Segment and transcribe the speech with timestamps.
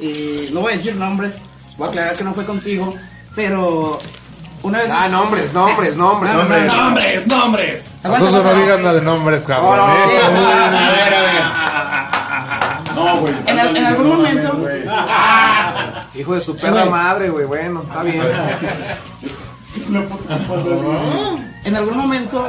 [0.00, 1.34] Y no voy a decir nombres,
[1.76, 2.94] voy a aclarar que no fue contigo,
[3.34, 3.98] pero
[4.62, 4.88] una vez...
[4.90, 6.32] Ah, nombres, nombres, nombres.
[6.34, 6.74] No, no, no, no.
[6.84, 7.84] Nombres, nombres.
[8.02, 9.76] Aguanta, Nosotros no digan nada de nombres, cabrón.
[9.76, 10.20] No, ¿eh?
[10.24, 11.42] A ver, a ver.
[12.94, 13.32] No, güey.
[13.46, 14.68] En, al- en algún momento...
[16.14, 16.90] Hijo de su perra güey.
[16.90, 17.46] madre, güey.
[17.46, 18.20] Bueno, está bien.
[21.64, 22.48] En algún momento,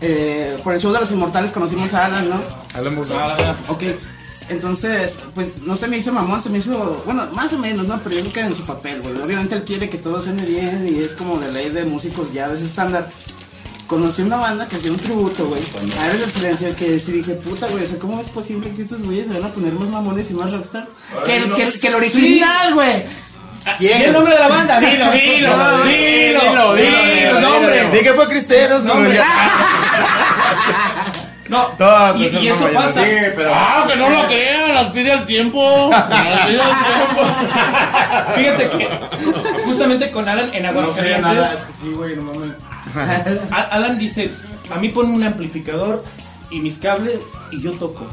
[0.00, 2.36] eh, por el show de los inmortales conocimos a Alan, ¿no?
[2.74, 3.14] Alan Musa.
[3.68, 3.82] Ok,
[4.50, 7.98] entonces, pues no se me hizo mamón, se me hizo, bueno, más o menos, ¿no?
[8.00, 9.14] Pero yo creo que en su papel, güey.
[9.22, 12.48] Obviamente él quiere que todo suene bien y es como de ley de músicos ya
[12.48, 13.08] ves estándar.
[13.86, 15.60] Conocí una banda que hacía un tributo, güey.
[16.00, 18.82] A Eres del Silencio, que sí dije, puta, güey, o sea, ¿cómo es posible que
[18.82, 20.86] estos güeyes se van a poner más mamones y más rockstar?
[21.26, 23.04] Que el, que, el- que el original, güey.
[23.78, 24.78] ¿Y el nombre de la banda?
[24.80, 27.88] Dilo, dilo, dilo, dilo, dilo, nombre.
[27.92, 28.82] Sí que fue Cristeros.
[28.84, 28.94] No,
[31.50, 31.68] No,
[32.16, 33.04] y, y eso pasa.
[33.04, 33.50] Sí, pero.
[33.52, 35.90] Ah, que no lo crean, las pide al tiempo.
[35.90, 37.22] Las pide al tiempo.
[38.36, 38.88] Fíjate que
[39.64, 42.50] justamente con Alan en No creo nada, Aguascalientes, es que sí, güey, no mames.
[43.70, 44.30] Alan dice,
[44.72, 46.04] a mí ponme un amplificador
[46.50, 47.18] y mis cables
[47.50, 48.06] y yo toco.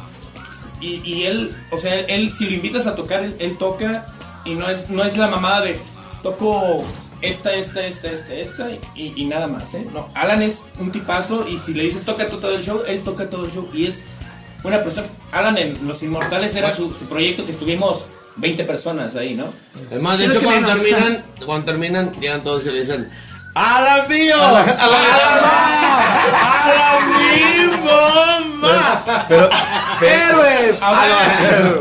[0.82, 4.08] Y, y él, o sea, él si lo invitas a tocar, él, él toca
[4.46, 5.80] y no es, no es la mamada de
[6.24, 6.84] toco
[7.22, 9.86] esta, esta, esta, esta, esta y, y nada más, ¿eh?
[9.94, 13.30] No, Alan es un tipazo y si le dices toca todo el show, él toca
[13.30, 13.96] todo el show y es
[14.64, 15.08] una persona...
[15.32, 18.06] Alan en Los Inmortales era su, su proyecto que estuvimos
[18.38, 19.54] 20 personas ahí, ¿no?
[19.92, 23.10] Además, de hecho, cuando terminan, cuando terminan, llegan todos y le dicen:
[23.56, 24.36] ¡A la mío!
[24.38, 24.88] ¡A
[29.30, 29.50] Pero,
[30.02, 30.81] ¡Héroes!
[30.81, 31.02] Ahora,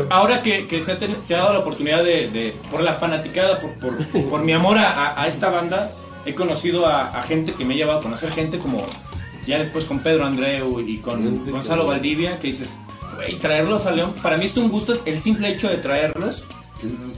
[0.09, 2.93] ahora que, que se, ha ten- se ha dado la oportunidad de, de- por la
[2.93, 3.95] fanaticada, por, por,
[4.29, 5.91] por mi amor a, a- a esta banda,
[6.25, 8.85] he conocido a, a gente que me ha llevado a conocer gente como
[9.45, 12.69] ya después con Pedro Andreu y con Gonzalo Valdivia, que dices,
[13.15, 16.43] güey, traerlos a León, para mí es un gusto el simple hecho de traerlos.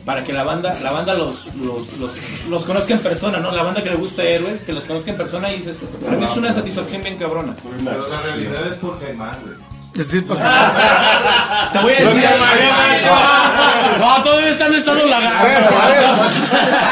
[0.06, 2.12] Para que la banda, la banda los, los, los,
[2.50, 3.52] los conozca en persona, ¿no?
[3.52, 6.24] La banda que le gusta héroes, que los conozca en persona y dices, para mí
[6.24, 7.54] es una satisfacción bien cabrona.
[7.84, 9.56] Pero la realidad es por Caimán, güey.
[10.04, 10.44] Sí, porque-
[11.74, 12.24] Te voy a decir,
[14.00, 15.76] No, todavía están en estado A ver, lagarto.
[15.82, 16.00] a ver.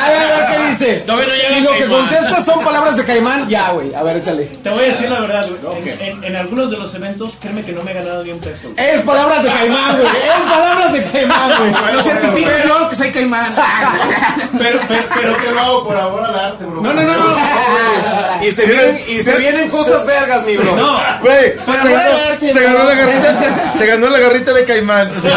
[0.08, 0.96] A ver, a ver qué dice.
[1.06, 3.94] Todavía no llega Si lo que contestas son palabras de Caimán, ya, güey.
[3.94, 4.46] A ver, échale.
[4.46, 5.90] Te voy a decir la verdad, güey.
[5.90, 8.40] En, en- en algunos de los eventos, créeme que no me he ganado ni un
[8.40, 8.70] peso.
[8.74, 8.76] güey.
[8.90, 10.08] Es palabras de Caimán, güey.
[10.08, 11.72] Es palabras de Caimán, güey.
[11.94, 13.54] Lo certifico yo que soy caimán.
[14.58, 15.38] Pero, pero, pero.
[15.38, 16.82] Que lo hago por amor al arte, bro.
[16.82, 18.44] No, no, no, no.
[18.46, 20.76] Y se vienen, y se vienen cosas vergas, mi bro.
[20.76, 25.16] No, Güey, se, ganó, se ganó la garrita, se ganó la garrita de Caimán.
[25.18, 25.36] O sea,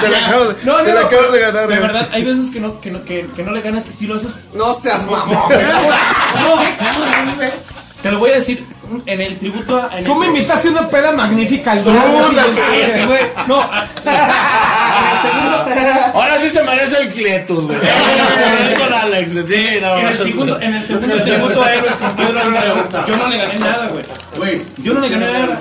[0.00, 1.68] te la acabas, no, te no, la no, acabas de ganar.
[1.68, 4.16] De verdad, hay veces que no, que no, que, que no le ganas si lo
[4.16, 4.30] haces.
[4.54, 5.48] No seas mamón.
[8.02, 8.64] Te lo voy a decir
[9.06, 9.98] en el tributo a.
[9.98, 13.20] en Tú el- me invitaste a una peda magnífica al Cállate, güey.
[13.46, 13.60] No.
[16.14, 17.78] Ahora sí se merece el Cletus, güey.
[18.78, 19.96] Con Alex, sí, no.
[19.96, 23.36] En el segundo, en el segundo tributo a Héroes con Pedro Andreu, yo no le
[23.38, 24.02] gané nada, güey.
[24.36, 25.58] Güey, Yo no le gané nada.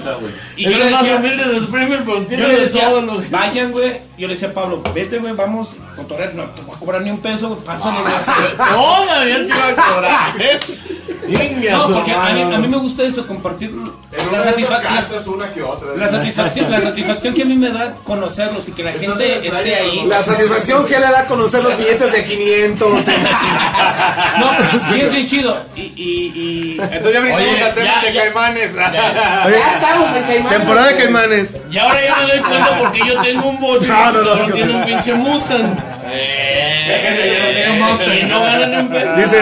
[0.56, 3.02] Y Es yo le el más humilde de los premios, pero tiene de decía, todo
[3.02, 3.28] lo que...
[3.30, 4.00] vayan, güey.
[4.18, 6.34] Yo le decía a Pablo, vete, güey, vamos a cotorrear.
[6.36, 8.14] No te voy a cobrar ni un peso, güey, pásale, güey.
[8.58, 10.60] Todavía te iba a cobrar, ¿eh?
[11.28, 13.82] Venga, No, porque a mí, a mí me gusta eso, compartir la,
[14.30, 15.96] una de esas satisfac- la- cantas una que otra.
[15.96, 19.76] la satisfacción, la satisfacción que a mí me da conocerlos y que la gente esté
[19.76, 20.06] ahí.
[20.08, 22.90] La satisfacción que le da conocer los billetes de 500.
[24.40, 24.52] No,
[24.94, 25.58] sí es bien chido.
[25.76, 28.22] Y, y, y Entonces ya brincamos al tema de ya.
[28.24, 28.74] Caimanes.
[28.76, 30.54] Ya estamos en caimán.
[30.54, 31.62] Temporada de Caimanes.
[31.70, 34.48] Y ahora ya me doy cuenta porque yo tengo un bocho No, no, no, pero
[34.48, 34.54] no.
[34.56, 35.78] tiene un pinche Mustang.
[39.18, 39.42] Dice,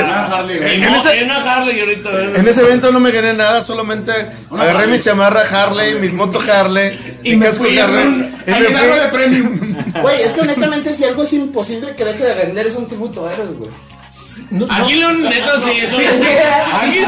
[2.36, 4.12] en ese- evento no me gané nada, solamente
[4.52, 8.04] agarré mis chamarras Harley, mis motos Harley, y mi me casco fui Harley.
[8.46, 9.60] y me llenarlo de fui- premium.
[10.02, 13.28] Güey, es que honestamente si algo es imposible que deje de vender es un tributo
[13.28, 13.70] a héroes, güey.
[14.70, 16.04] Aquí neta, sí, eso Sí.
[16.74, 17.00] Aquí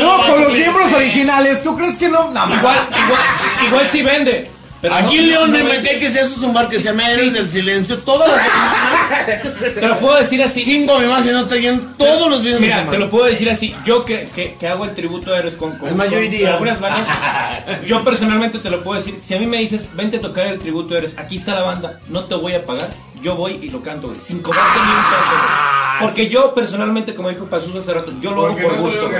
[0.00, 1.62] no, con los miembros originales.
[1.62, 2.30] ¿Tú crees que no?
[2.30, 3.20] No, Igual, igual,
[3.66, 4.48] igual sí vende.
[4.88, 7.10] Pero Aquí no- León no me metí que se hace un bar que se llama
[7.10, 7.98] Héroes del Silencio.
[7.98, 9.74] Todas las.
[9.74, 10.64] Te lo puedo decir así.
[10.64, 13.50] Cinco mi más y no traían todos los videos de Mira, te lo puedo decir
[13.50, 13.74] así.
[13.84, 16.52] Yo que, que, que hago el tributo a héroes con, con, con iría.
[16.52, 17.08] algunas bandas.
[17.86, 19.18] Yo personalmente te lo puedo decir.
[19.20, 21.62] Si a mí me dices, vente a tocar el tributo a héroes, aquí está la
[21.62, 22.88] banda, no te voy a pagar.
[23.22, 24.18] Yo voy y lo canto, güey.
[24.20, 25.76] Sin cobrarte ni un peso, güey.
[26.02, 29.10] Porque yo personalmente, como dijo Pasus hace rato, yo lo hago por no gusto.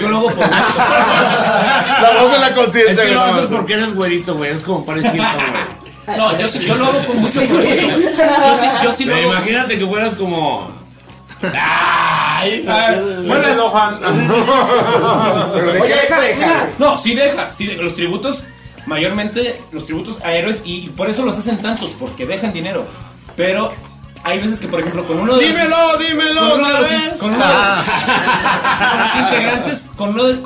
[0.00, 0.52] Yo lo hago por gusto.
[2.02, 3.04] La voz de la Es conciencia.
[3.04, 4.52] que lo haces porque eres güerito, güey.
[4.52, 6.16] Es como parecido, güey.
[6.16, 7.62] No, yo, sí- yo lo hago por mucho gusto.
[7.62, 7.72] Yo
[8.60, 9.36] sí, yo sí lo Pero hago.
[9.38, 10.70] imagínate que fueras como.
[11.42, 12.94] Ay, Ah,
[13.26, 13.56] bueno, es-
[15.54, 16.68] Pero de qué deja, deja.
[16.78, 17.82] No, sí deja, sí deja.
[17.82, 18.44] Los tributos,
[18.86, 22.84] mayormente los tributos a héroes, y por eso los hacen tantos, porque dejan dinero.
[23.36, 23.72] Pero
[24.24, 26.90] hay veces que, por ejemplo, con uno de los- Dímelo, dímelo con uno de los,
[26.90, 27.12] vez.
[27.18, 27.52] con uno de-
[28.90, 30.40] con los integrantes, con, uno de-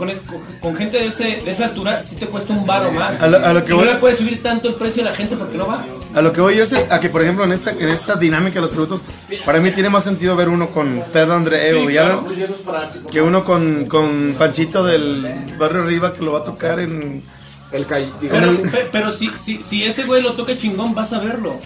[0.60, 3.20] con, gente de, ese, de esa altura, sí te cuesta un varo más.
[3.20, 5.14] A lo- a lo que y no le puedes subir tanto el precio a la
[5.14, 5.84] gente porque no va.
[6.14, 8.60] A lo que voy es a que, por ejemplo, en esta, en esta dinámica de
[8.62, 9.02] los tributos,
[9.44, 12.24] para mí tiene más sentido ver uno con Pedro André Sí, o claro.
[13.12, 15.26] que uno con, con Panchito del
[15.58, 17.22] barrio arriba que lo va a tocar en...
[17.72, 21.18] El call- Pero, pe- pero si, si, si ese güey lo toca chingón, vas a
[21.18, 21.58] verlo.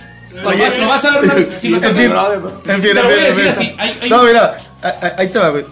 [0.45, 1.49] Oye, lo vas a ver una vez.
[1.61, 2.13] Si lo fin,
[2.67, 2.97] en fin,
[3.27, 4.57] en fin, No, mira,
[5.19, 5.65] ahí- te va, güey.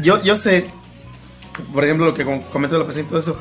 [0.00, 0.66] Yo, yo sé,
[1.72, 3.36] por ejemplo, lo que com- comenta la persona y todo eso,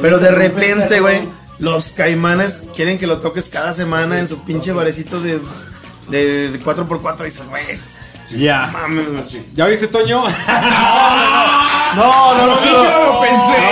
[0.00, 1.20] pero de repente, güey,
[1.58, 5.40] los caimanes quieren que lo toques cada semana en su pinche barecito de,
[6.08, 7.62] de, de 4x4 y dices, güey,
[8.36, 8.70] Ya.
[9.54, 10.24] ¿Ya viste, Toño?
[11.94, 13.04] No, no, no, no.
[13.04, 13.62] lo pensé.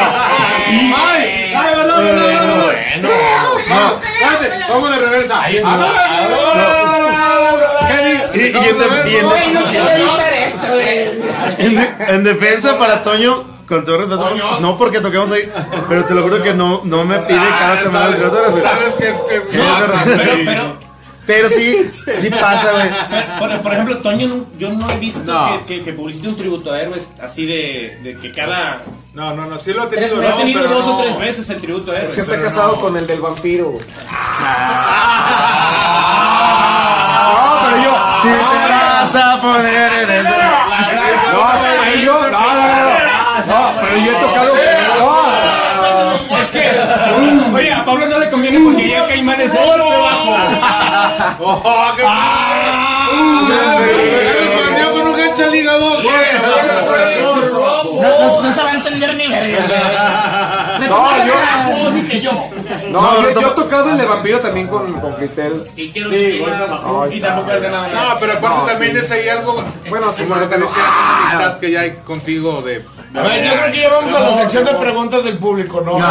[0.69, 1.55] ¡Ay!
[1.56, 3.50] ¡Ay, verdad, verdad, verdad!
[3.81, 4.00] Bueno.
[4.03, 5.50] Espérate, vamos de reversa.
[5.50, 5.56] Y
[12.09, 14.31] en, defensa para Toño, con todo respeto,
[14.61, 15.49] no porque toquemos ahí,
[15.88, 18.31] pero te lo juro que no, no me pide cada semana el.
[18.61, 19.12] ¿Sabes qué?
[19.29, 20.76] qué- Pero, pero,
[21.26, 23.38] Pero sí, sí pasa, güey.
[23.38, 25.65] por, por ejemplo, Toño, yo no he visto No.
[25.67, 28.83] que, que, que publicite un tributo a héroes así de, de que cada.
[29.12, 30.21] No, no, no, sí lo he tenido.
[30.21, 31.03] Ha no, tenido dos o no.
[31.03, 32.11] tres veces el tributo a héroes.
[32.11, 33.73] Es que está casado con el del vampiro.
[33.73, 33.79] No,
[37.62, 37.93] pero yo,
[38.23, 40.25] si te vas a poner en el.
[40.25, 40.31] No,
[41.61, 42.91] pero yo, no, no, no, no.
[43.47, 44.55] No, pero yo he tocado.
[45.01, 46.71] No, Es que,
[47.55, 50.37] oye, a Pablo no le conviene porque ya Caimán es el bajo.
[51.41, 52.03] ¡Oh, qué
[54.79, 55.89] ¡Ya con un gancho al hígado!
[58.02, 60.79] No, no se va a entender ni verga.
[60.81, 61.35] No, yo-
[62.08, 65.61] que no, yo, yo he tocado el de vampiro también con, con Cristel.
[65.76, 66.43] Y quiero decir,
[67.11, 68.14] y tampoco has ganado nada.
[68.14, 68.99] No, pero aparte No, también sí.
[68.99, 69.62] es ahí algo.
[69.88, 72.85] Bueno, sí, como lo que decía, una amistad que ya hay contigo de.
[73.14, 75.93] A ver, yo creo que ya vamos a la sección de preguntas del público, ¿no?
[75.93, 76.05] Güey,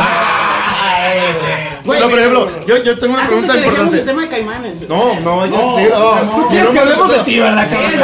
[1.85, 4.05] No, por ejemplo, yo, yo tengo una Antes de pregunta que dejemos el importante.
[4.05, 4.89] tema de Caimanes.
[4.89, 6.51] No, no, no, sí, no.
[6.51, 7.67] Y no me hablemos de ti, ¿verdad?
[7.69, 7.97] Sí, sí,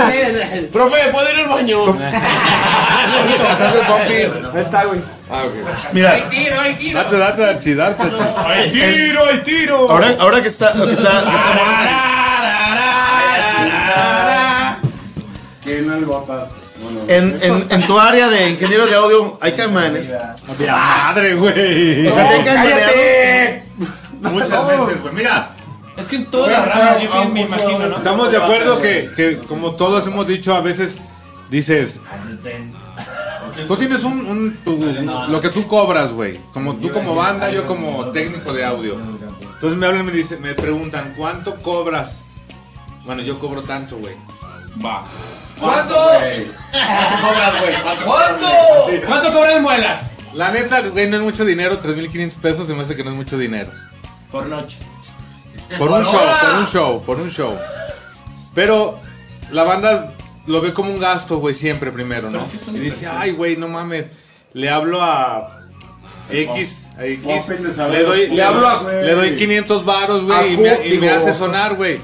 [0.54, 0.60] sí.
[0.72, 1.84] Profe, ¿puedo ir al baño?
[4.54, 5.00] Ahí está, güey.
[5.94, 6.18] Mira,
[6.94, 8.04] Date, date, date, date.
[8.46, 9.90] ¡Hay tiro, hay tiro!
[9.90, 11.76] ahora, ahora que está, que está, lo que está-
[17.08, 20.08] en, en, en tu área de ingeniero de audio hay caimanes.
[20.68, 22.08] Madre, güey.
[22.08, 23.65] O sea, te caimaneado.
[24.22, 25.14] Muchas veces, güey.
[25.14, 25.50] Mira,
[25.98, 27.98] Es que en todas las ramas, yo me imagino, ¿no?
[27.98, 30.98] estamos de acuerdo que, que, como todos hemos dicho, a veces
[31.50, 32.00] dices.
[33.68, 34.78] Tú tienes un, un- tu-
[35.30, 36.38] lo que tú cobras, güey.
[36.54, 38.98] Como tú como banda, yo como técnico de audio.
[39.54, 42.20] Entonces me hablan y me dicen, me preguntan, ¿cuánto cobras?
[43.06, 44.16] Bueno, yo cobro tanto, güey.
[44.84, 45.06] Va.
[45.58, 45.96] ¿Cuánto?
[45.96, 47.74] cobras, güey?
[48.06, 48.46] ¿Cuánto?
[49.08, 50.02] ¿Cuánto cobran muelas?
[50.36, 53.16] La neta, güey, no es mucho dinero, 3.500 pesos se me hace que no es
[53.16, 53.72] mucho dinero.
[54.32, 54.78] Por noche.
[55.78, 57.58] Por un show, por un show, por un show.
[58.54, 59.00] Pero
[59.52, 60.14] la banda
[60.48, 62.46] lo ve como un gasto, güey, siempre primero, ¿no?
[62.74, 64.08] Y dice, ay, güey, no mames.
[64.54, 65.62] Le hablo a
[66.30, 67.26] X, a X.
[67.92, 71.34] Le doy, le hablo a- le doy 500 varos, güey, y, me, y me hace
[71.34, 72.00] sonar, güey.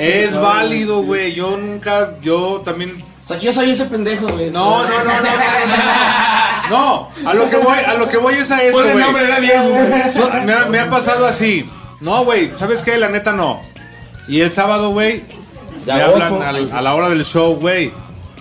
[0.00, 1.34] Es válido, güey.
[1.34, 4.50] Yo nunca, yo también O sea, yo soy ese pendejo, güey.
[4.50, 8.50] no, no, no, no, no, no, a lo que voy, a lo que voy es
[8.50, 9.04] a esto, Pon el güey.
[9.04, 10.12] nombre.
[10.12, 11.68] So- me, ha, me ha pasado así.
[12.00, 12.96] No, güey, ¿sabes qué?
[12.98, 13.60] La neta no.
[14.28, 15.22] Y el sábado, güey,
[15.86, 17.92] me hablan al- a la hora del show, güey.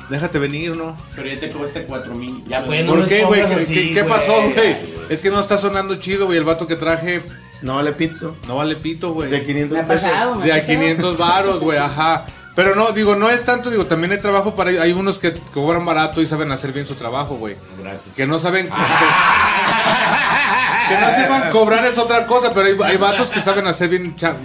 [0.10, 0.96] Déjate venir, ¿no?
[1.16, 2.44] Pero ya te cobraste 4 mil.
[2.48, 3.42] Ya, pues, no ¿Por qué, güey?
[3.42, 4.14] pongas ¿Qué, así, qué- qué güey.
[4.20, 4.78] pasó, güey?
[5.10, 6.38] Es que no está sonando chido, güey.
[6.38, 7.24] El vato que traje
[7.62, 8.36] No vale pito.
[8.48, 9.30] no vale pito, güey.
[9.32, 10.10] De 500 Me ha pesos.
[10.10, 10.74] pasado, me De a pasado.
[10.80, 12.26] 500 varos, güey, ajá.
[12.56, 14.70] Pero no, digo, no es tanto, digo, también hay trabajo para...
[14.70, 17.56] Hay unos que cobran barato y saben hacer bien su trabajo, güey.
[17.82, 18.14] Gracias.
[18.16, 18.68] Que no saben...
[18.68, 18.72] Que,
[20.90, 24.16] que no sepan cobrar es otra cosa, pero hay, hay vatos que saben hacer bien
[24.18, 24.36] cha-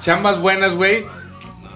[0.00, 1.04] chambas buenas, güey.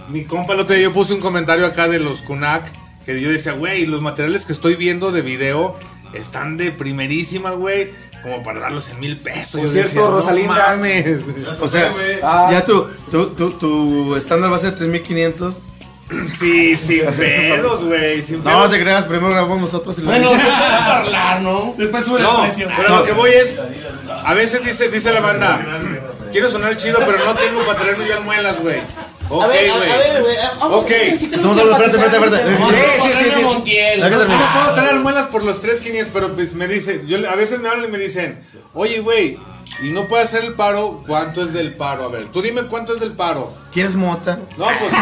[0.08, 2.64] Mi compa el otro día yo puse un comentario acá de los Kunak,
[3.04, 5.76] que yo decía, güey, los materiales que estoy viendo de video
[6.12, 7.92] están de primerísima, güey.
[8.22, 9.60] Como para darlos en mil pesos.
[9.60, 10.54] Por cierto, decía, no Rosalinda.
[10.54, 11.18] mames.
[11.60, 12.48] O sea, Ah.
[12.50, 15.60] ya tu, tu, tu, tu estándar va a ser 3500.
[16.38, 18.22] Sí, sin pedos, güey.
[18.22, 18.70] Sin No, pedos.
[18.70, 21.74] te creas, primero grabamos nosotros y luego- Bueno, se puede hablar, ¿no?
[21.78, 22.68] Después sube No, el precio.
[22.76, 23.56] pero lo que voy es.
[24.24, 25.60] A veces dice, dice la banda:
[26.32, 28.80] Quiero sonar chido, pero no tengo para traerme ya muelas, güey.
[29.30, 29.70] Ok, a, ver,
[30.20, 30.36] güey.
[30.60, 30.84] Ok.
[30.84, 32.50] a ver Estamos que hablando, espérate, espérate, espérate.
[34.28, 37.58] No puedo traer muelas por los 3.500, pero pues me dice, yo le- a veces
[37.60, 38.40] me hablan y me dicen,
[38.74, 39.38] oye, güey,
[39.82, 42.04] y no puede hacer el paro, ¿cuánto es del paro?
[42.04, 43.52] A ver, tú dime cuánto es del paro.
[43.72, 44.38] ¿Quieres mota?
[44.56, 44.92] No, pues.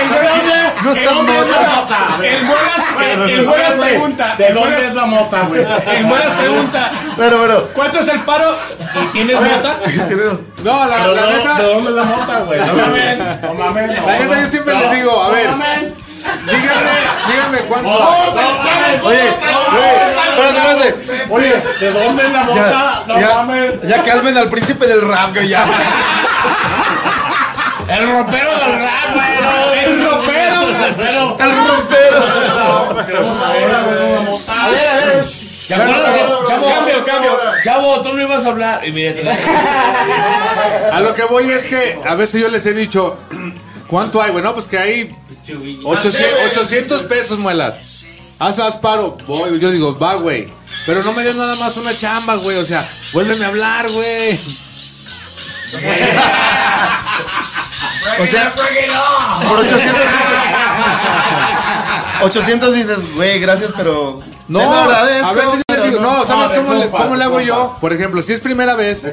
[0.00, 2.18] El Bogas- No está mota.
[2.22, 4.34] el Bogas pregunta.
[4.38, 5.60] ¿De el dónde es la mota, güey?
[5.60, 6.90] El Bogas pregunta.
[7.16, 7.68] Pero, pero.
[7.74, 8.56] ¿Cuánto es el paro?
[9.02, 9.76] ¿Y tienes nota?
[10.64, 11.54] No, la, la ¿de neta.
[11.54, 12.58] ¿De dónde es la mota, güey?
[12.60, 13.18] No mames.
[13.42, 14.00] No mames.
[14.00, 14.06] no.
[14.06, 15.48] La neta, yo siempre les digo, a ver,
[16.46, 16.90] díganme,
[17.28, 17.88] díganme cuánto.
[17.90, 17.98] Oye,
[19.04, 19.22] oye,
[20.30, 21.26] espérate, espérate.
[21.30, 23.02] Oye, ¿de dónde es la mota?
[23.06, 23.82] No Ya, mames.
[23.82, 25.64] ya calmen al príncipe del rap, güey, ya.
[27.88, 29.84] El ropero del rap, güey.
[29.84, 30.58] El ropero.
[30.96, 32.18] Pero, El rompero.
[34.48, 35.24] A ver, a ver.
[35.68, 37.38] ¿Te acuerdas que- Chavo, Cambio, cambio.
[37.64, 38.86] Chavo, tú no ibas a hablar.
[38.86, 39.12] Y mira,
[40.92, 43.18] A lo que voy es que a veces yo les he dicho,
[43.88, 44.30] ¿cuánto hay?
[44.30, 45.16] Bueno, pues que hay
[45.84, 48.04] 800, 800 pesos, muelas.
[48.38, 49.18] Haz, haz paro.
[49.26, 50.46] Voy, yo digo, va, güey.
[50.86, 52.56] Pero no me des nada más una chamba, güey.
[52.58, 54.38] O sea, vuélveme a hablar, güey.
[58.20, 59.92] O sea, por 800
[62.22, 64.20] 800 dices, güey, gracias, pero.
[64.48, 67.46] No, agradezco, a veces yo digo, no, ¿sabes no, cómo, le, cómo le hago compa.
[67.46, 67.76] yo?
[67.80, 69.06] Por ejemplo, si es primera vez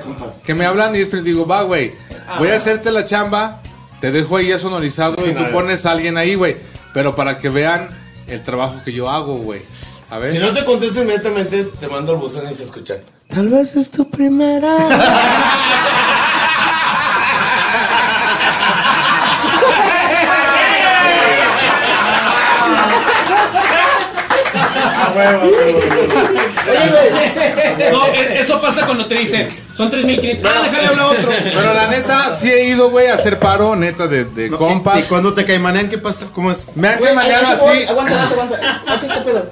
[0.45, 1.93] que me hablan y es, digo, va, güey,
[2.39, 3.61] voy a hacerte la chamba,
[3.99, 6.57] te dejo ahí ya sonorizado y tú pones a alguien ahí, güey.
[6.93, 7.89] Pero para que vean
[8.27, 9.61] el trabajo que yo hago, güey.
[10.09, 10.33] A ver.
[10.33, 12.95] Si no te contesto inmediatamente, te mando el buzón y se escucha.
[13.27, 14.77] Tal vez es tu primera.
[27.91, 30.41] No, e- eso pasa cuando te dicen, son 3.500.
[30.45, 31.29] Ah, déjale hablar otro.
[31.43, 34.99] Pero la neta, sí he ido, güey, a hacer paro, neta, de, de compas.
[34.99, 36.25] ¿Y cuando te caimanean, qué pasa?
[36.33, 36.75] ¿Cómo es?
[36.75, 37.07] Me han voy.
[37.09, 37.85] así.
[37.85, 38.81] Aguanta, aguanta, aguanta.
[38.87, 39.49] Aguanta pedo.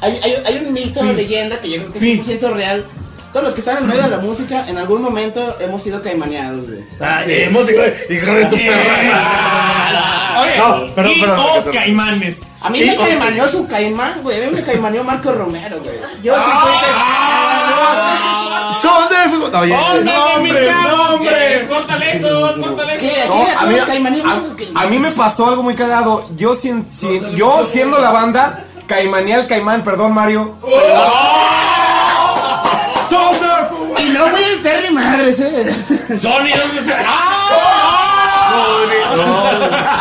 [0.00, 2.84] Hay, hay, hay un mito, una leyenda que yo creo que es 100% real.
[3.34, 6.68] Todos los que están en medio de la música, en algún momento hemos sido caimaneados,
[6.68, 6.84] güey.
[7.00, 10.40] Ay, hemos hijo de tu perra.
[10.40, 11.72] Oye, No, perdón, y perdón, o perdón.
[11.72, 12.36] caimanes.
[12.62, 13.00] A mí Y- me ok.
[13.04, 14.40] caimaneó su caimán, güey.
[14.40, 15.96] A mí me caimaneó Marco Romero, güey.
[16.22, 16.72] Yo sí fui
[18.80, 19.74] Son Oye,
[20.04, 21.66] ¡Nombre, nombre!
[21.68, 22.54] ¡Córtale eso!
[22.60, 23.76] ¡Córtale No, a mí,
[24.76, 26.28] a- a mí me pasó algo muy cagado.
[26.36, 30.54] Yo, sin, sin- yo siendo la banda, caimanía el caimán, perdón Mario.
[30.66, 30.70] Y
[34.26, 35.74] no voy a meter mi madre, ¿eh?
[36.20, 36.50] ¡Sony!
[36.56, 36.98] ¿dónde está?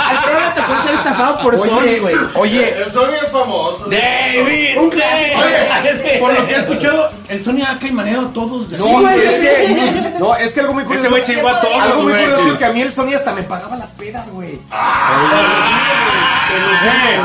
[0.10, 2.16] Al programa te puede ser estafado por Sony, Oye, güey.
[2.36, 3.86] oye, El Sony es famoso.
[3.90, 4.78] ¡David!
[4.78, 6.20] Un clásico.
[6.20, 8.70] Por lo que he escuchado, el Sony ha caimaneado a todos.
[8.70, 11.06] de- no, Sí, güey, es que, no, es que algo muy curioso.
[11.08, 12.26] Ese güey chingó a todos, Algo muy güey.
[12.26, 14.60] curioso que a mí el Sony hasta me pagaba las pedas, güey.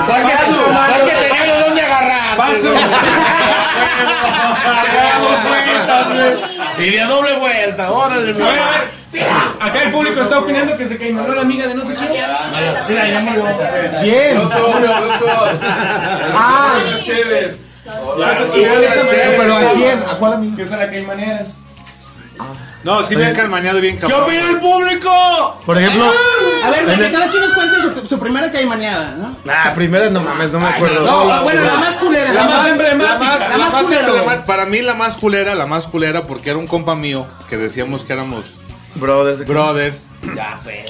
[0.07, 2.37] Porque teníamos dónde agarrar.
[2.37, 2.73] Paso.
[6.78, 8.35] Y de doble vuelta, órale.
[9.61, 12.11] Acá el público está opinando que se caimanó la amiga de no sé quién.
[12.88, 14.00] Mira, ya.
[14.00, 14.49] ¿Quién?
[14.49, 15.59] Soy, yo soy.
[16.35, 17.64] Ah, Chévez.
[17.85, 20.02] pero ¿a quién?
[20.09, 20.57] ¿A cuál amigo?
[20.57, 21.47] Que se la caimaneas.
[22.85, 24.23] No, sí me han calmaneado bien ¿Qué cabrón.
[24.23, 25.61] opina el público?
[25.66, 26.04] por ejemplo.
[26.64, 29.37] A ver, que cada quien nos cuente su, su primera caimaneada, ¿no?
[29.52, 31.04] Ah, primera no mames, no me acuerdo.
[31.04, 33.08] No, bueno, la más culera, La la más emblemática.
[33.08, 34.44] la más, La la culera, güey.
[34.44, 38.04] para mí la más culera, la más culera porque era un compa mío que decíamos
[38.04, 38.44] que éramos
[38.94, 39.47] Brothers.
[39.47, 40.02] brothers.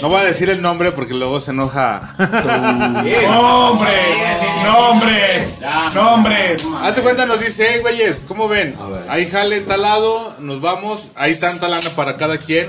[0.02, 2.14] No voy a decir el nombre porque luego se enoja.
[3.30, 4.64] ¡Nombres!
[4.64, 5.60] ¡Nombres!
[5.94, 6.64] ¡Nombres!
[6.82, 8.74] Hazte cuenta, nos dice, hey, güeyes, ¿cómo ven?
[9.08, 12.68] Ahí jale talado, nos vamos, hay tanta lana para cada quien.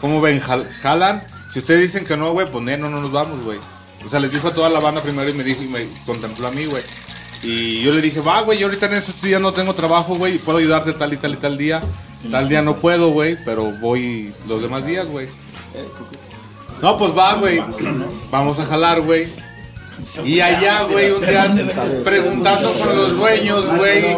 [0.00, 0.40] ¿Cómo ven?
[0.40, 1.22] Jal- ¿Jalan?
[1.52, 3.58] Si ustedes dicen que no, güey, pues no, no nos vamos, güey.
[4.04, 6.48] O sea, les dijo a toda la banda primero y me dijo y me contempló
[6.48, 6.82] a mí, güey.
[7.42, 10.34] Y yo le dije, va, güey, yo ahorita en estos días no tengo trabajo, güey,
[10.34, 11.80] y puedo ayudarte tal y tal y tal día.
[12.30, 15.28] Tal día no puedo, güey, pero voy los demás días, güey.
[16.82, 17.62] No, pues va, güey.
[18.30, 19.28] Vamos a jalar, güey.
[20.24, 21.54] Y allá, güey, un día
[22.04, 24.16] preguntando con los dueños, güey.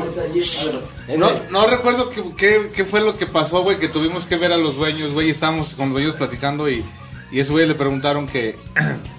[1.16, 4.76] No, no recuerdo qué, fue lo que pasó, güey, que tuvimos que ver a los
[4.76, 5.30] dueños, güey.
[5.30, 6.84] Estábamos con los dueños platicando y,
[7.30, 8.56] y esos güey le preguntaron que...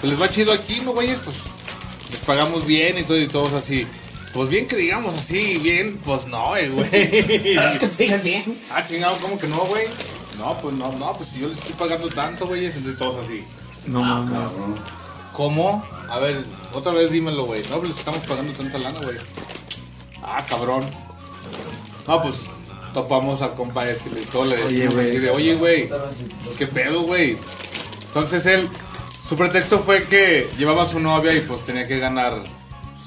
[0.00, 1.18] Pues les va chido aquí, ¿no, güeyes?
[1.24, 1.34] Pues
[2.12, 3.84] les pagamos bien y todo y todos así.
[4.32, 6.90] Pues bien que digamos así, bien, pues no, eh, güey.
[6.90, 8.58] Que te digas bien.
[8.70, 9.86] Ah, chingado, ¿cómo que no, güey?
[10.38, 13.42] No, pues no, no, pues si yo les estoy pagando tanto, güey, entonces todos así.
[13.86, 14.38] No mames.
[15.32, 15.84] ¿Cómo?
[16.08, 17.62] A ver, otra vez dímelo, güey.
[17.70, 19.16] No, pues les estamos pagando tanta lana, güey.
[20.22, 20.84] Ah, cabrón.
[22.06, 22.34] No, pues
[22.92, 25.06] topamos al compa este y todo le decimos güey.
[25.08, 25.90] así de, oye, güey,
[26.56, 27.36] ¿qué pedo, güey?
[28.06, 28.68] Entonces él,
[29.28, 32.42] su pretexto fue que llevaba a su novia y pues tenía que ganar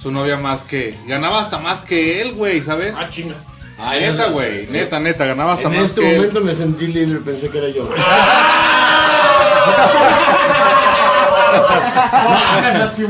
[0.01, 2.96] su novia más que, ganaba hasta más que él, güey, ¿sabes?
[2.98, 3.36] Ah, chinga.
[3.79, 4.67] Ay, Neta, no, güey.
[4.67, 5.25] Neta, neta.
[5.25, 6.15] Ganaba hasta En más este que él.
[6.17, 7.88] momento me sentí libre, pensé que era yo.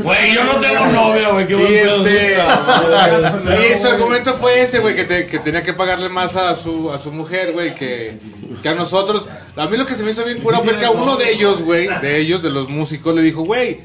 [0.02, 1.46] Güey, yo no tengo novia, güey.
[1.46, 2.36] Qué Y este.
[3.76, 6.90] Y su argumento fue ese, güey, que, te- que tenía que pagarle más a su,
[6.92, 8.18] a su mujer, güey, que,
[8.62, 9.26] que a nosotros.
[9.56, 11.62] A mí lo que se me hizo bien cura fue que a uno de ellos,
[11.62, 13.80] güey, de ellos, de los músicos, le dijo, güey,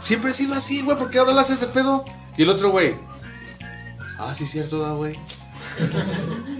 [0.00, 2.04] siempre he sido así, güey, ¿por qué ahora le haces ese pedo?
[2.36, 2.94] Y el otro, güey,
[4.18, 5.18] ah, sí, cierto, da, güey.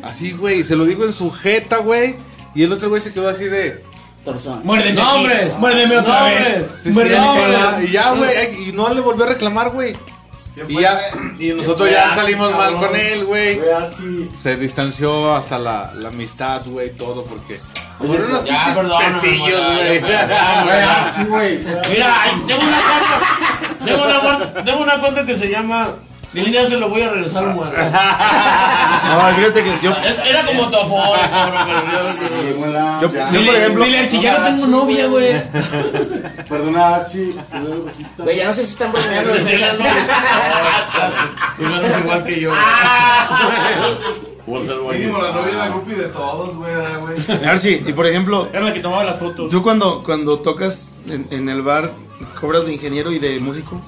[0.02, 2.16] Así, güey, se lo digo en su jeta, güey.
[2.54, 3.82] Y el otro güey se quedó así de.
[4.24, 4.62] Torzón.
[4.64, 4.94] Muérdeme.
[5.00, 5.58] ¡Nombres!
[5.58, 6.58] Muérdeme otra ¡Nombres!
[6.58, 6.70] vez.
[6.82, 7.88] Sí, sí, nombres.
[7.88, 9.96] y ya, güey, ay, y no le volvió a reclamar, güey.
[10.68, 10.98] Y ya,
[11.38, 13.60] y nosotros ya salimos mal con él, güey.
[14.40, 17.60] Se distanció hasta la, la amistad, güey, todo, porque.
[17.98, 20.00] Fueron unos ya, pinches perdóname, pesillos, güey.
[20.02, 21.58] ya, Sí, güey.
[21.90, 22.14] Mira,
[22.46, 23.84] tengo una cuenta.
[23.84, 25.88] Tengo una, cuenta- tengo una cuenta que se llama.
[26.34, 27.74] Un día se lo voy a regresar muerto.
[29.06, 33.30] No, fíjate que yo, Era como tu aforo, ya- yo, ya.
[33.30, 35.42] yo, por ejemplo, Dile, Archie, ya no tengo novia, güey.
[36.48, 37.34] Perdona, Archie.
[38.18, 39.32] Güey, ya no sé si están bromeando.
[41.56, 42.50] Tú ganas igual que yo.
[44.46, 47.50] Mínimo la novia la groupie de todos, güey, ah.
[47.50, 49.50] Archie, y por ejemplo, Era la que tomaba las fotos.
[49.50, 51.90] tú cuando, cuando tocas en, en el bar,
[52.40, 53.80] ¿cobras de ingeniero y de músico?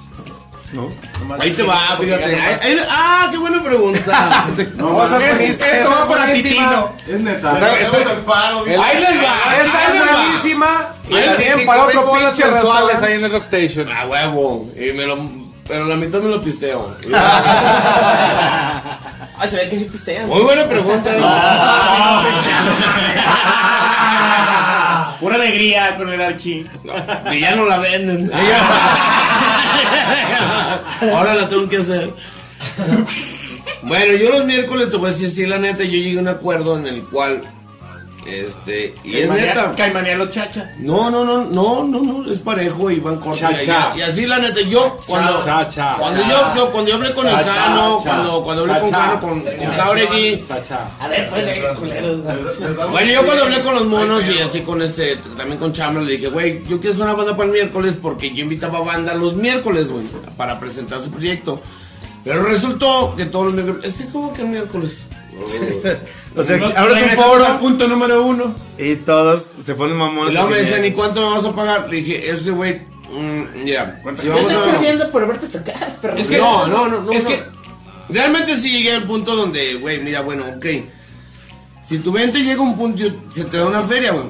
[0.72, 0.90] ¿No?
[1.38, 2.24] Ahí te va, fíjate.
[2.24, 4.46] Ahí- ahí- ah, qué buena pregunta.
[4.76, 5.66] No, Esa es mames, buenísima.
[5.66, 6.92] Esta va buenísima.
[7.06, 7.52] es neta.
[7.52, 8.76] Hacemos el paro, dice.
[8.76, 9.56] Ahí les va.
[9.60, 10.88] Esta es buenísima.
[11.08, 13.06] Y Ahí también sí, para otro pinche mensuales restaurante.
[13.06, 13.88] ahí en el Rock Station.
[13.96, 14.68] A huevo.
[14.76, 15.16] Y me lo,
[15.68, 16.96] pero la mitad me lo pisteo.
[19.40, 20.26] Ah, se ve que sí pistean.
[20.26, 21.12] Muy buena pregunta.
[25.20, 26.64] Pura alegría con el Archie.
[27.30, 28.28] Y ya no la venden.
[31.14, 32.10] Ahora la tengo que hacer.
[33.82, 36.28] Bueno, yo los miércoles te voy a decir, sí, la neta, yo llegué a un
[36.28, 37.40] acuerdo en el cual,
[38.26, 39.75] este, y es neta.
[39.75, 40.70] Caimanía los chacha.
[40.78, 43.40] No, no, no, no, no, no, es parejo y van corto.
[43.40, 45.96] Cha, y, y así la neta, yo cuando, Cha, cha.
[45.98, 48.11] cuando yo, yo cuando yo hablé con el Cano, cha.
[48.11, 48.90] cuando, cuando hablé Cha, con.
[48.90, 50.44] Cano, con, con Jauregui.
[51.00, 52.20] A ver, pues, culeros.
[52.90, 56.12] Bueno, yo cuando hablé con los monos y así con este, también con Chambra, le
[56.12, 59.35] dije, güey, yo quiero hacer una banda para el miércoles porque yo invitaba banda los
[59.37, 60.04] miércoles, güey,
[60.37, 61.61] para presentar su proyecto.
[62.24, 64.98] Pero resultó que todos los miércoles, es que como que el miércoles.
[66.37, 68.55] O sea, Nos abres un regresamos al foro punto número uno.
[68.79, 70.33] y todos se ponen Y mamones.
[70.35, 71.88] luego me decían, ¿y cuánto me vas a pagar?
[71.90, 72.74] Le dije, ese güey,
[73.11, 73.70] mm, si
[74.29, 76.16] Me vamos estoy perdiendo por verte tocar, perro.
[76.16, 77.12] Es que- No, no, no, no.
[77.12, 77.31] es no.
[77.31, 77.42] que-
[78.11, 80.66] Realmente sí llegué al punto donde, güey, mira, bueno, ok.
[81.87, 84.27] Si tu venta llega a un punto, se te da una feria, güey.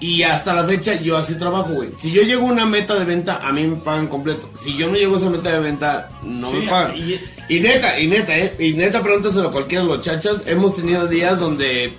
[0.00, 1.90] Y hasta la fecha yo así trabajo, güey.
[2.00, 4.48] Si yo llego a una meta de venta, a mí me pagan completo.
[4.62, 6.96] Si yo no llego a esa meta de venta, no Sí, me pagan.
[6.96, 8.54] y- Y, neta, y neta, eh.
[8.58, 10.36] Y neta, pregúntaselo a cualquiera de los chachas.
[10.46, 11.92] Hemos tenido días donde.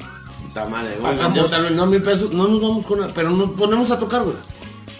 [0.43, 1.15] Puta madre, güey.
[1.15, 1.49] Pagamos.
[1.51, 4.35] Tal vez no mil pesos, no nos vamos con pero nos ponemos a tocar, güey.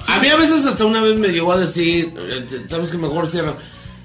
[0.08, 3.28] A mí a veces hasta una vez me llegó a decir, eh, sabes que mejor
[3.30, 3.54] cierra.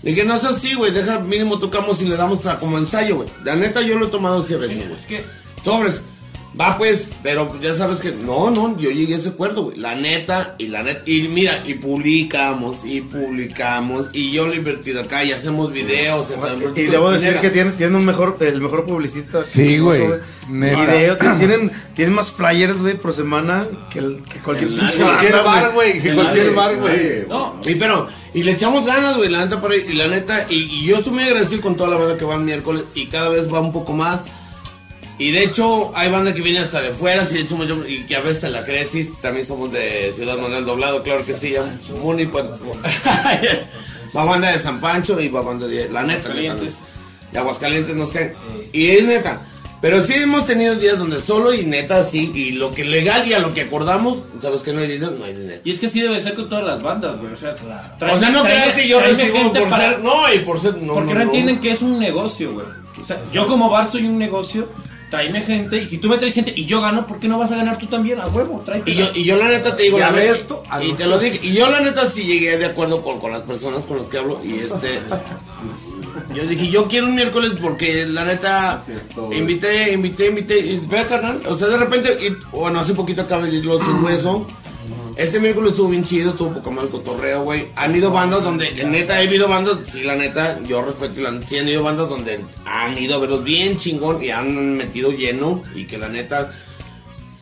[0.02, 3.16] Le dije, no es así, güey, deja, mínimo tocamos y le damos a- como ensayo,
[3.16, 3.28] güey.
[3.44, 4.56] La neta yo lo he tomado a veces,
[4.88, 5.00] güey.
[5.64, 6.00] Sobres.
[6.58, 9.76] Va pues, pero pues, ya sabes que no, no, yo llegué a ese acuerdo, güey.
[9.76, 14.56] La neta, y la neta, y mira, y publicamos, y publicamos, y yo lo he
[14.56, 16.26] invertido acá, y hacemos videos.
[16.74, 19.42] Y debo decir que tienen, tienen un mejor, el mejor publicista.
[19.42, 20.08] Sí, güey.
[20.48, 25.32] Video, tienen, tienen más flyers, güey, por semana que, el- que cualquier El- pinche Cualquier
[25.32, 26.00] banda, bar, güey.
[26.00, 27.26] que Cualquier bar, güey.
[27.28, 30.46] no, Y pero, y le echamos ganas, güey, la neta, por ahí, y la neta,
[30.48, 33.06] y, y yo estoy muy agradecido con toda la banda que va el miércoles, y
[33.08, 34.20] cada vez va un poco más.
[35.18, 38.04] Y de hecho, hay banda que viene hasta de fuera, sí, de hecho, yo- y
[38.04, 41.32] que a veces te la crees, sí, también somos de Ciudad Manuel Doblado, claro que
[41.34, 41.64] sí, ya,
[42.02, 42.44] Muni, pues,
[44.16, 46.74] va banda de San Pancho y va banda de, la neta, neta, Aguascalientes.
[47.32, 48.32] de Aguascalientes nos caen.
[48.72, 49.40] Y es neta.
[49.80, 53.34] Pero sí hemos tenido días donde solo y neta sí, y lo que legal y
[53.34, 55.60] a lo que acordamos, sabes que no hay dinero, no hay dinero.
[55.64, 57.32] y es que así debe ser con todas las bandas, güey.
[57.34, 60.58] O sea, o sea, no creas que yo recibo por para- ser, no, y por
[60.60, 62.66] ser, no, porque no, entienden que es un negocio, güey.
[63.02, 64.66] O sea, yo como bar soy un negocio,
[65.10, 67.52] tráeme gente, y si tú me traes gente y yo gano, ¿por qué no vas
[67.52, 68.20] a ganar tú también?
[68.20, 68.90] A huevo, tráete.
[68.90, 71.18] Y yo, y yo la neta te digo, la neta, esto, a y te lo
[71.18, 74.06] dije, y yo la neta sí llegué de acuerdo con, con las personas con las
[74.08, 74.98] que hablo, y este,
[76.34, 78.82] yo dije, yo quiero un miércoles porque la neta,
[79.32, 83.44] invité, invité, invité, y ve carnal, o sea, de repente, y, bueno, hace poquito acaba
[83.44, 84.46] de ir los sin hueso,
[85.16, 87.68] este miércoles estuvo bien chido, estuvo poco mal cotorreo, güey.
[87.74, 91.58] Han ido bandas donde, neta, ha habido bandas, sí, la neta, yo respeto, la, sí
[91.58, 95.86] han ido bandas donde han ido a verlos bien chingón y han metido lleno y
[95.86, 96.52] que la neta,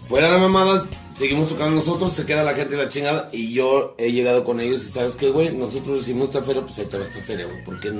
[0.08, 0.84] fuera de mamadas,
[1.16, 3.28] seguimos tocando nosotros, se queda la gente y la chingada.
[3.32, 6.78] Y yo he llegado con ellos y sabes qué, güey, nosotros hicimos esta feria, pues
[6.78, 7.64] ahí te va esta feria, güey.
[7.64, 7.92] Porque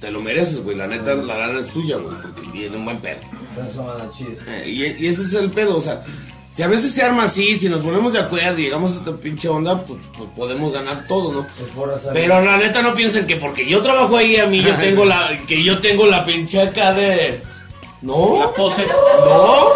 [0.00, 0.76] te lo mereces, güey.
[0.76, 2.16] La neta, la lana es tuya, güey.
[2.22, 3.20] Porque viene un buen pedo.
[4.48, 6.02] Eh, y, y ese es el pedo, o sea.
[6.56, 9.10] Si a veces se arma así, si nos ponemos de acuerdo y llegamos a esta
[9.16, 11.46] pinche onda, pues, pues podemos ganar todo, ¿no?
[12.12, 15.36] Pero la neta no piensen que porque yo trabajo ahí a mí yo tengo la
[15.48, 17.40] que yo tengo la pinche acá de
[18.02, 18.86] no, La pose.
[18.86, 19.68] no.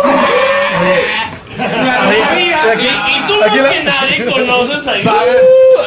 [1.59, 5.03] Aquí- y, y tú aquí más la- que nadie conoces ahí.
[5.03, 5.37] Sabes,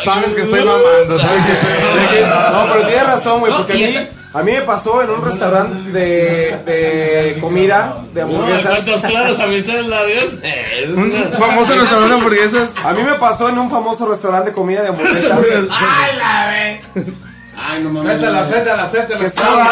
[0.03, 1.43] sabes que estoy mamando, ¿sabes?
[2.51, 5.21] No, pero tienes razón, güey, No, porque a mí, a mí me pasó en un
[5.23, 8.83] restaurante de, de comida, de hamburguesas.
[8.83, 10.25] ¿Cuántas claras amistades largas?
[10.43, 12.69] Eh, Un famoso restaurante de hamburguesas.
[12.83, 15.39] A mí me pasó en un famoso restaurante de comida de hamburguesas.
[17.63, 18.03] Ay, no mames.
[18.03, 19.19] Suéltala, suéltala, suéltala.
[19.19, 19.63] que estaba.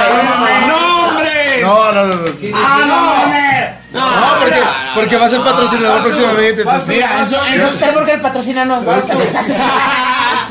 [0.68, 1.62] ¡No, hombre!
[1.62, 2.16] No, no, no.
[2.16, 3.80] no.
[3.92, 4.06] No,
[4.40, 4.62] porque,
[4.94, 6.64] porque va a ser patrocinador próximamente.
[6.88, 8.86] Mira, en su, en su Starburger patrocínanos.
[8.86, 8.94] ¿no?
[8.94, 9.02] El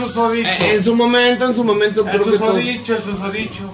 [0.07, 0.65] susodicho.
[0.65, 3.71] En su momento, en su momento El susodicho, el susodicho.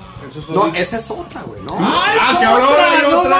[0.52, 1.76] No, esa es otra, güey, ¿no?
[1.78, 3.38] Ah, cabrón, otra.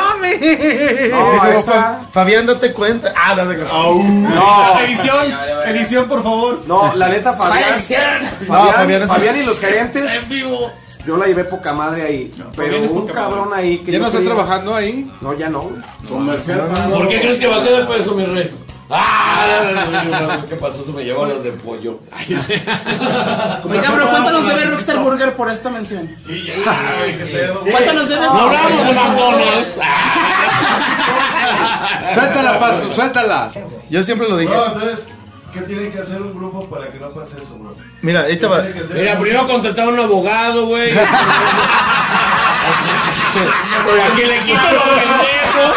[1.10, 2.00] No, esa.
[2.12, 3.12] Fabián, date cuenta.
[3.16, 5.34] Ah, no, de No, Edición,
[5.66, 6.60] edición, por favor.
[6.66, 7.78] no, la neta, Fabián.
[7.78, 7.80] No,
[8.46, 10.04] Fabián, Fabián Fabián y los gerentes.
[10.22, 10.70] En vivo.
[11.06, 12.32] Yo la llevé poca madre ahí.
[12.56, 15.10] Pero Fabián un cabrón ahí que ¿Ya no estás trabajando ahí?
[15.20, 15.62] No, ya no.
[15.62, 15.82] güey.
[16.08, 18.50] ¿Por qué crees que bajé de peso, mi rey?
[18.90, 20.38] ¡Ah!
[20.48, 20.84] ¿Qué pasó?
[20.84, 21.98] Se me llevó las de pollo.
[23.68, 26.08] Oiga, bro, ¿cuánto nos debe Rockstar Burger por esta mención?
[27.70, 28.26] ¿Cuánto nos debe?
[28.26, 29.74] No hablamos de McDonald's.
[32.14, 33.50] Suéltala, paso, suéltala.
[33.90, 34.52] Yo siempre lo dije.
[34.54, 35.06] No, entonces,
[35.52, 37.74] ¿qué tiene que hacer un grupo para que no pase eso, bro?
[38.02, 38.64] Mira, ahí te va.
[38.94, 40.92] Mira, primero contratar a un abogado, güey.
[43.34, 45.74] Para que le quite lo pendejo.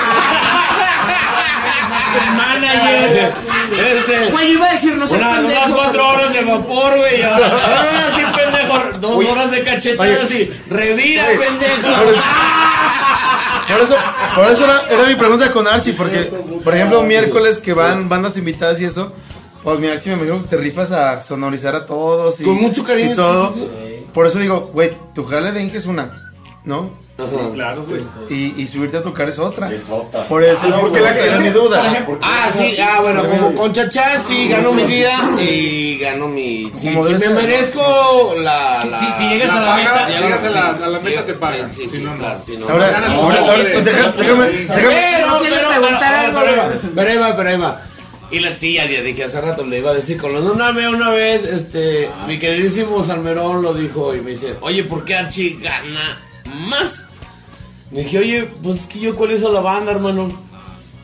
[2.16, 3.34] El manager.
[3.72, 4.32] Este.
[4.32, 7.22] Güey, iba a decir, no sé Una, unas cuatro horas de vapor, güey.
[7.24, 9.00] Ah, sí, pendejo.
[9.00, 11.82] Dos horas de cachetadas y revira, pendejo.
[13.68, 13.96] Por eso,
[14.34, 16.32] por eso era, era mi pregunta con Archie, porque,
[16.64, 19.12] por ejemplo, miércoles que van bandas invitadas y eso,
[19.62, 22.86] pues mi Archie me imagino que te rifas a sonorizar a todos y, Con mucho
[22.86, 23.54] cariño, y todo.
[23.54, 23.68] sí,
[24.14, 26.32] Por eso digo, güey, tu jale de Inge es una,
[26.64, 26.92] ¿no?
[27.56, 28.02] Claro, güey.
[28.30, 29.70] Y, y subirte a tocar es otra.
[30.30, 32.06] Por eso, porque la era mi duda.
[32.22, 36.72] Ah, sí, ah, bueno, como con Chachá sí gano mi día y gano mi.
[36.80, 38.82] Si, Como si me merezco la.
[38.84, 41.00] Si- la- si- si llegas La a la paga, meta, llegas a la, a la
[41.00, 41.72] Sí, meta te pagan.
[41.76, 42.18] sí, sí, Si no, no.
[42.20, 42.70] claro, no.
[42.70, 44.48] Ahora, ahora, ahora, pues, déjame, déjame.
[44.68, 44.90] Pero,
[45.40, 46.40] quiere pero, preguntar ah, algo,
[46.96, 47.82] pero, ahí va, pero ahí va.
[48.30, 50.88] Y la tía, ya dije hace rato, le iba a decir con los una vez,
[50.88, 55.58] una vez, este, mi queridísimo Salmerón lo dijo y me dice, oye, ¿por qué Archie
[55.62, 56.20] gana
[56.68, 57.06] más?
[57.92, 60.28] Le dije, oye, pues que yo cuál hizo la banda, hermano.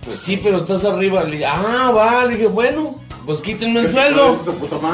[0.05, 1.23] Pues sí, pero estás arriba.
[1.23, 4.37] Le dije, ah, va, le dije, bueno, pues quítenme el sueldo.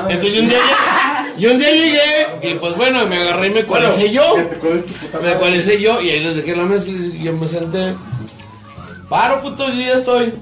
[0.08, 3.52] Entonces yo un día llegué, yo un día llegué, y pues bueno, me agarré y
[3.52, 4.36] me cualicé yo.
[4.38, 7.93] Me cualicé yo, y ahí les dejé la mezcla y yo me senté.
[9.10, 10.34] Paro, puto, yo ya estoy.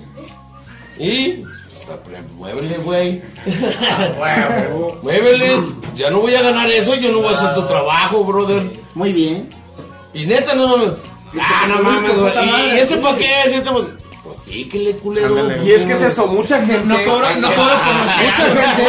[1.00, 1.44] Y.
[2.38, 3.22] Muévele, güey.
[5.02, 5.62] Muévele.
[5.96, 8.70] Ya no voy a ganar eso, yo no voy a hacer tu trabajo, brother.
[8.94, 9.50] Muy bien.
[10.14, 10.92] Y neta, no mames.
[11.40, 12.34] Ah, no mames, güey.
[12.46, 13.26] ¿Y, y este para qué?
[13.50, 13.70] ¿Y este?
[13.72, 13.86] Pues
[14.48, 15.40] píquele, culero.
[15.40, 15.64] Ándale.
[15.66, 16.82] Y es que es eso, mucha gente.
[16.86, 18.88] No cobro, no cobro por Mucha gente.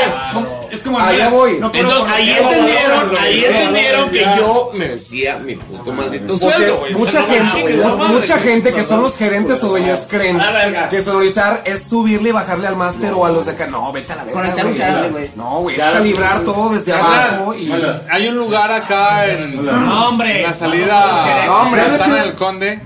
[0.70, 1.58] Es como Allá voy.
[1.58, 6.76] No cobro Entonces, por ahí entendieron, ahí entendieron que yo merecía mi puto maldito sueldo,
[6.78, 6.94] Porque güey.
[6.94, 8.16] mucha O sea, no gente, mames, no mames.
[8.20, 10.88] mucha gente que son los gerentes o dueños creen A la verga.
[10.90, 13.66] que sonorizar es subirle y bajarle al máster o a los de acá.
[13.66, 14.40] No, vete a la verga.
[14.40, 14.82] Conectar un güey.
[14.82, 15.30] cable, güey.
[15.36, 17.72] No, güey, es calibrar todo desde abajo y.
[18.10, 20.36] Hay un lugar acá en, No, hombre.
[20.38, 21.82] en la salida No, hombre.
[21.88, 22.80] Santana del Conde,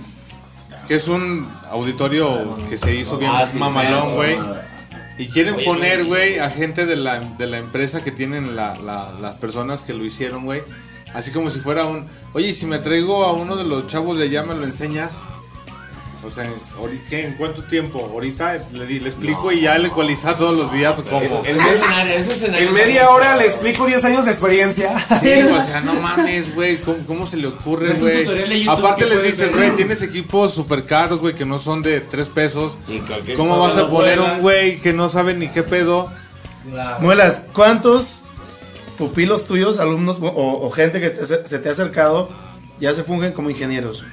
[0.87, 4.37] que es un auditorio que se hizo bien Ah, sí, mamalón, güey.
[5.19, 6.39] Y quieren Oye, poner, güey.
[6.39, 10.05] a gente de la, de la empresa que tienen la- la- las personas que lo
[10.05, 10.63] hicieron, güey.
[11.15, 12.07] Así como si fuera un...
[12.33, 15.17] Oye, ¿y si me traigo a uno de los chavos de allá, ¿me lo enseñas?
[16.25, 16.49] O sea.
[17.11, 18.09] ¿en cuánto tiempo?
[18.13, 21.43] Ahorita le, di- le explico y ya le ecualiza todos los días o cómo.
[21.45, 22.69] Escenario, ese escenario.
[22.69, 24.99] En media hora le explico 10 años de experiencia.
[25.21, 28.25] Sí, o sea, no mames, güey, ¿cómo, cómo se le ocurre, Es un güey?
[28.25, 31.83] tutorial de YouTube Aparte les dices, güey, tienes equipos super caros, güey, que no son
[31.83, 32.77] de 3 pesos.
[33.37, 36.09] ¿Cómo vas a poner un güey que no sabe ni qué pedo?
[37.01, 38.21] Muelas, ¿cuántos
[38.97, 40.27] pupilos tuyos, alumnos o,
[40.67, 42.29] o gente que te- se, se te ha acercado
[42.79, 44.05] ya se fungen como ingenieros?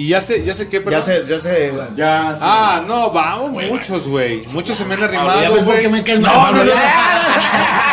[0.00, 0.96] Y ya sé, ya sé qué, pero...
[0.96, 2.38] Ya se, ya se.
[2.40, 4.46] Ah, no, vamos muchos, güey.
[4.46, 5.82] Muchos se me han Ah, ya arrimado, ves por güey.
[5.82, 6.72] qué me caes mal, Pablo.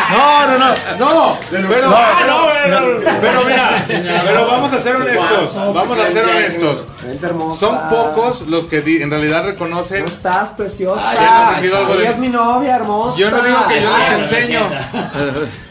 [0.10, 0.74] No, no, no.
[0.98, 3.84] No, pero, Ah, no, bueno, pero mira,
[4.26, 6.86] pero vamos a ser honestos, vamos a ser honestos.
[7.60, 10.06] Son pocos los que en realidad reconocen.
[10.06, 11.02] ¿Cómo estás, preciosa?
[11.10, 13.18] Ay, ya nos pidió algo de- Ella es mi novia, hermosa.
[13.20, 14.60] Yo no digo que yo Ah, les enseño.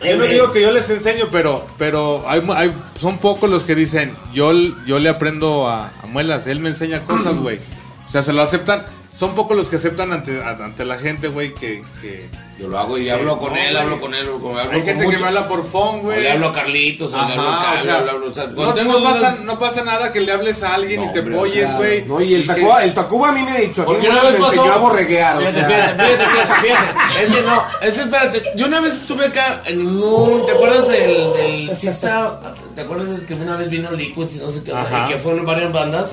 [0.05, 3.65] Yo no digo que yo les enseño, pero pero hay, mu- hay- son pocos los
[3.65, 4.53] que dicen, yo,
[4.87, 6.07] yo le aprendo a, a
[6.47, 7.59] Él me enseña cosas, güey.
[8.07, 8.85] O sea, se lo aceptan.
[9.17, 12.29] Son pocos los que aceptan ante, ante la gente, güey, que, que...
[12.59, 14.87] Yo lo hago y hablo con él, hablo con él, hablo con, hablo Hay con
[14.89, 16.23] gente que me habla por phone, O güey.
[16.23, 18.47] le hablo a Carlitos, o le hablo a Carlos, o sea, le hablo- o sea,
[18.47, 21.13] no, cuando tengo no dudas- pasa, no pasa nada que le hables a alguien y
[21.13, 21.77] te claro.
[21.77, 22.05] güey.
[22.07, 24.09] No, y el que- Tacuba, el Tacuba a mí me ha dicho, a mí Porque
[24.09, 25.37] me una vez pasó- enseñó a borreguear.
[25.37, 25.69] o Fíjate, sea.
[25.69, 27.25] fíjate, fíjate, fíjate, fíjate.
[27.27, 28.43] Es que no, es que espérate.
[28.57, 30.47] Yo una vez estuve acá en un.
[30.47, 31.33] ¿Te acuerdas del.
[31.35, 32.41] del sí está-
[32.75, 34.73] ¿Te acuerdas que una vez vino Liquids y no sé qué?
[34.73, 35.05] Ajá.
[35.07, 36.07] Y que fueron varias bandas.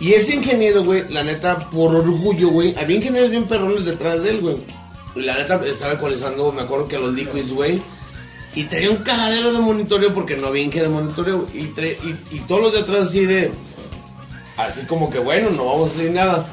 [0.00, 2.74] Y ese ingeniero, güey, la neta, por orgullo, güey.
[2.76, 4.56] Había ingenieros bien perrones detrás de él, güey.
[5.16, 7.80] La neta estaba ecualizando, me acuerdo que los Liquids, güey.
[8.54, 11.46] Y traía un cagadero de monitoreo porque no había inge de monitoreo.
[11.52, 13.50] Y, y, y todos los de atrás así de.
[14.56, 16.46] Así como que bueno, no vamos a hacer nada.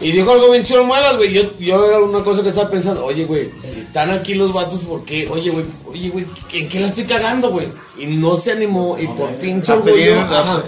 [0.00, 1.32] Y dijo algo bien chido muelas, güey.
[1.32, 4.80] Yo, yo era una cosa que estaba pensando, oye, güey, si están aquí los vatos,
[4.80, 5.28] ¿por qué?
[5.30, 7.68] Oye, güey, oye, güey, ¿en qué la estoy cagando, güey?
[7.98, 10.20] Y no se animó, y por pinche orgullo.
[10.20, 10.62] ajá.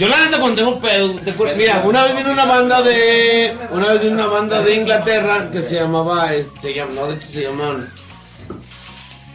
[0.00, 3.88] Yo la neta cuando tengo pedos, te mira, una vez vino una banda de, una
[3.92, 7.26] vez vino una banda de Inglaterra que se llamaba, este, se llama, no, de hecho
[7.30, 7.86] se llaman,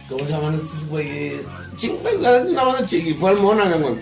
[0.08, 1.34] ¿cómo se llaman estos güeyes?
[2.20, 3.94] La una banda ching, y fue al Monaghan, güey.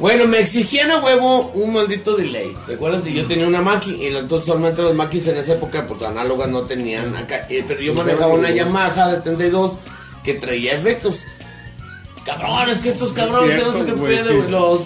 [0.00, 2.52] Bueno, me exigían a huevo un maldito delay.
[2.66, 3.06] ¿Te acuerdas?
[3.06, 3.96] Y yo tenía una máquina.
[4.02, 7.46] Y entonces solamente los máquinas en esa época, pues análogas no tenían acá.
[7.48, 9.74] eh, pero yo manejaba una Yamaha de 32
[10.24, 11.20] que traía efectos.
[12.24, 14.50] Cabrón, es que estos cabrones que no sé qué pedo, güey.
[14.50, 14.80] los-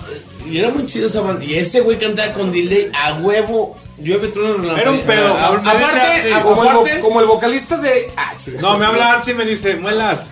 [0.51, 1.45] Y era muy chido esa banda.
[1.45, 3.79] Y este güey cantaba con delay a huevo.
[3.99, 8.13] Yo me una Era un pedo, A- a- Aparte, Como el, como vocalista de...
[8.17, 8.35] Ah.
[8.61, 10.25] No, me habla Archie y me dice, Muelas.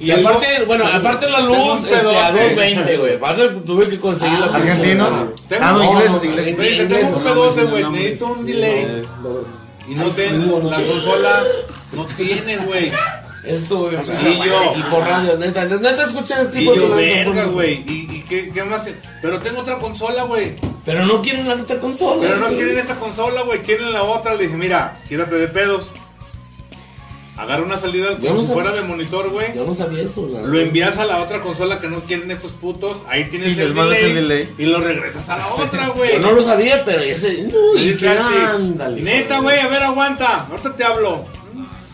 [0.00, 2.16] Y aparte, bueno, aparte la luz este, a pedote.
[2.18, 3.14] 220, güey.
[3.14, 5.10] Aparte tuve que conseguir la pinche- ¿Argentinos?
[5.48, 6.88] Tengo- Ah, no, no, ingleses, no, ingleses.
[6.88, 9.02] Tengo un pedote, güey, necesito un delay.
[9.88, 11.44] Y no tengo, la consola
[11.92, 12.90] no tiene, güey.
[13.44, 13.94] Esto, güey.
[13.94, 14.72] Y yo.
[14.76, 15.66] Y por radio, neta.
[15.66, 17.72] Neta, escuchan este Y tipo de yo, bandas, verga, pues, güey.
[17.86, 18.88] ¿Y, y qué, qué más?
[19.22, 20.54] Pero tengo otra consola, güey.
[20.84, 22.20] Pero no quieren la neta consola.
[22.20, 22.56] Pero no güey.
[22.56, 23.60] quieren esta consola, güey.
[23.60, 24.34] Quieren la otra.
[24.34, 25.90] Le dije, mira, quítate de pedos.
[27.36, 29.56] Agarra una salida Yo como no si sab- fuera de monitor, güey.
[29.56, 30.44] Yo no sabía eso, güey.
[30.46, 32.98] Lo envías a la otra consola que no quieren estos putos.
[33.08, 34.54] Ahí tienes Y el, delay, el delay.
[34.56, 36.12] Y lo regresas a la otra, güey.
[36.12, 37.32] Yo no lo sabía, pero ya sé.
[37.32, 39.02] Le Uy, dice qué ándale.
[39.02, 40.46] Neta, güey, a ver, aguanta.
[40.48, 41.24] Ahorita te hablo.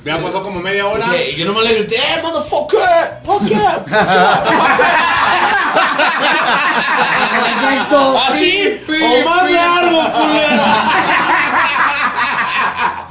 [0.05, 1.07] Ya pasó como media hora.
[1.23, 3.21] Y yo nomás le grité, ¡eh, motherfucker!
[3.25, 3.59] ¡Fucker!
[8.29, 8.81] ¡Así!
[8.89, 10.63] ¡O más largo, culero!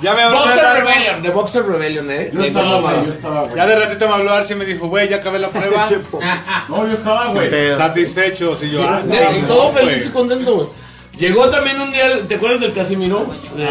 [0.01, 0.63] Ya me habló Boxer.
[0.73, 2.29] Rebellion, de Boxer Rebellion, ¿eh?
[2.33, 3.55] Yo estaba, güey, yo estaba, güey.
[3.57, 5.85] Ya de ratito me habló Archie y me dijo, güey, ya acabé la prueba.
[6.69, 7.75] No, yo estaba, güey.
[7.75, 8.81] Satisfecho, si yo.
[8.87, 9.01] ah,
[9.45, 10.67] todo feliz y contento, güey.
[11.19, 13.25] Llegó también un día, ¿te acuerdas del Casimiro?
[13.57, 13.65] De,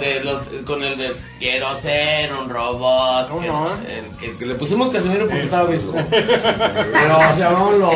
[0.00, 3.28] de los, con el de Quiero ser un robot.
[3.40, 3.48] que,
[3.98, 5.92] el que, que le pusimos Casimiro porque estaba visco.
[6.10, 7.90] Pero se llamaban los.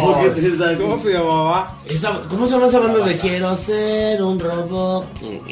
[0.81, 1.77] ¿Cómo se llamaba?
[1.88, 5.07] esa- ¿Cómo se llama esa banda de Quiero ser un robot?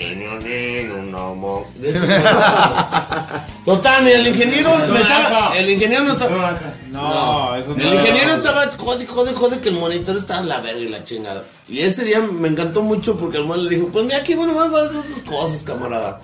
[3.64, 5.56] Total, el ingeniero me estaba.
[5.56, 6.54] El ingeniero no estaba.
[6.94, 10.80] No, eso El ingeniero estaba jode, jode, jode que el monitor estaba a la verga
[10.80, 11.42] y la chingada.
[11.68, 14.54] Y ese día me encantó mucho porque el man le dijo, pues mira aquí bueno,
[14.54, 16.20] vamos a hacer tus cosas, camarada.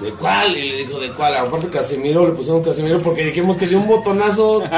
[0.00, 0.56] ¿De cuál?
[0.56, 1.36] Y le dijo, ¿de cuál?
[1.36, 4.64] Aparte Casemiro, le pusieron Casemiro porque dijimos que dio un botonazo.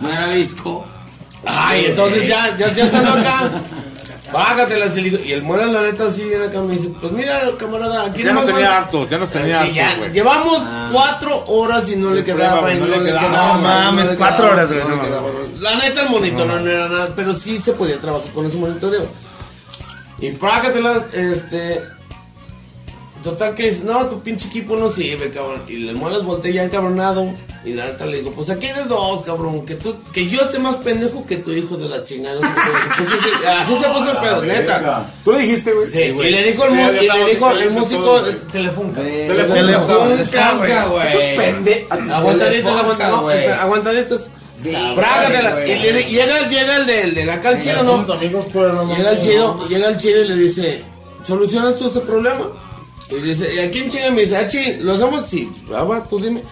[0.00, 0.84] No era disco.
[1.44, 3.50] Ay, entonces ya, ya, ya estando acá.
[4.94, 8.06] Le digo- Y el muera la neta así viene acá me dice, pues mira, camarada,
[8.06, 11.96] aquí Ya nos nomás tenía hartos, ya nos tenía Sí, ya, llevamos cuatro horas y
[11.96, 13.54] no le quedaba, no le quedaba.
[13.56, 15.28] No mames, cuatro horas, güey, no le no quedaba.
[15.60, 19.06] La neta, el monitor no era nada, pero sí se podía trabajar con ese monitoreo.
[20.20, 21.82] Y prácatelas, este.
[23.26, 25.60] Total que dice, no, tu pinche equipo no sirve, cabrón.
[25.68, 27.28] Y el muelas voltea ya encabronado.
[27.64, 29.66] Y la neta le digo, pues aquí hay de dos, cabrón.
[29.66, 32.38] Que tú, que yo esté más pendejo que tu hijo de la chingada.
[33.60, 35.10] Así- se puso el pedo, neta.
[35.24, 35.90] Tú le dijiste, güey.
[35.90, 38.36] Sí, y le dijo el, Ya y le dijo el músico güey.
[38.52, 39.00] Telefunca.
[39.02, 41.08] Telefunca, güey.
[41.08, 41.86] Esos pende...
[41.90, 44.20] Aguantaditas, aguantaditas, no, espera, aguantaditas.
[44.96, 45.66] Brágatela.
[45.66, 47.84] Y le- llega, llega el de, el de la cal chido, ¿no?
[48.04, 50.84] Somos amigos, pero no Llega el chido, llega el chido y le dice,
[51.26, 52.46] ¿solucionas tú este problema?
[53.10, 54.10] Y dice, ¿y a quién chinga?
[54.10, 54.48] Me dice, ah,
[54.80, 55.28] ¿lo hacemos?
[55.28, 56.42] Sí, ah, va, tú dime.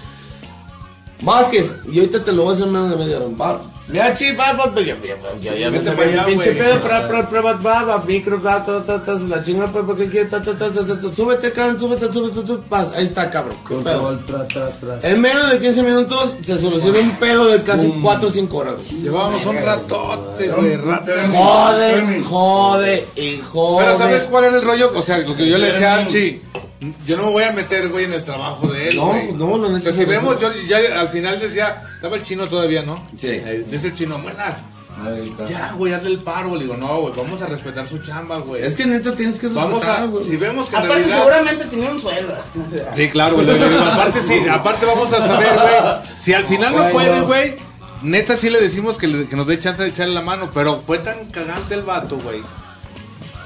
[1.22, 3.60] Vázquez, y ahorita te lo voy a hacer en menos de media hora.
[3.90, 6.26] Va, Ya, chi, va, va, ya, ya, ya, ya, me Vete sabía para el allá,
[6.26, 9.84] pinche pedo, pra, pra, prueba, va, va, micro, va, ta, ta, ta, la chingada, pues,
[9.84, 13.30] porque quiere, ta, ta, ta, ta, ta, ta, súbete, cabrón, súbete, súbete, súbete, ahí está,
[13.30, 13.56] cabrón.
[13.62, 15.04] Control, tras, tras, tras.
[15.04, 18.90] En menos de 15 minutos se solucionó un pedo de casi 4 o 5 horas.
[18.90, 20.76] Llevábamos un ratote, güey.
[20.76, 21.12] rato.
[21.32, 23.84] Jode, jode y jode.
[23.84, 24.90] Pero ¿sabes cuál era el rollo?
[24.94, 26.40] O sea, lo que yo le decía a Archie,
[27.06, 29.32] yo no me voy a meter, güey, en el trabajo de él, No, güey.
[29.32, 32.82] no, la O sea, si vemos, yo ya al final decía, estaba el chino todavía,
[32.82, 32.96] ¿no?
[33.20, 33.28] Sí.
[33.28, 34.56] Eh, dice el chino, muelas.
[35.48, 36.54] Ya, güey, hazle el paro.
[36.54, 38.62] Le digo, no, güey, vamos a respetar su chamba, güey.
[38.62, 40.24] Es que neta tienes que Vamos a, respetar, güey.
[40.24, 41.16] si vemos que Aparte, realidad...
[41.18, 42.34] seguramente tenía un sueldo.
[42.94, 43.46] Sí, claro, güey.
[43.46, 46.16] le digo, aparte sí, aparte vamos a saber, güey.
[46.16, 47.56] Si al final no puede, güey.
[48.02, 50.78] Neta sí le decimos que, le- que nos dé chance de echarle la mano, pero
[50.78, 52.40] fue tan cagante el vato, güey.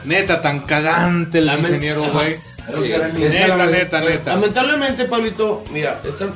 [0.05, 2.37] Neta, tan cagante el Lamen- ingeniero, güey.
[2.75, 4.35] Sí, Neta, neta, neta.
[4.35, 6.27] Lamentablemente, Pablito, mira, esta-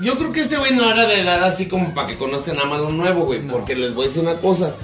[0.00, 2.68] yo creo que ese güey no era de edad así como para que conozcan nada
[2.68, 3.40] más lo nuevo, güey.
[3.40, 4.74] Porque les voy a decir una cosa.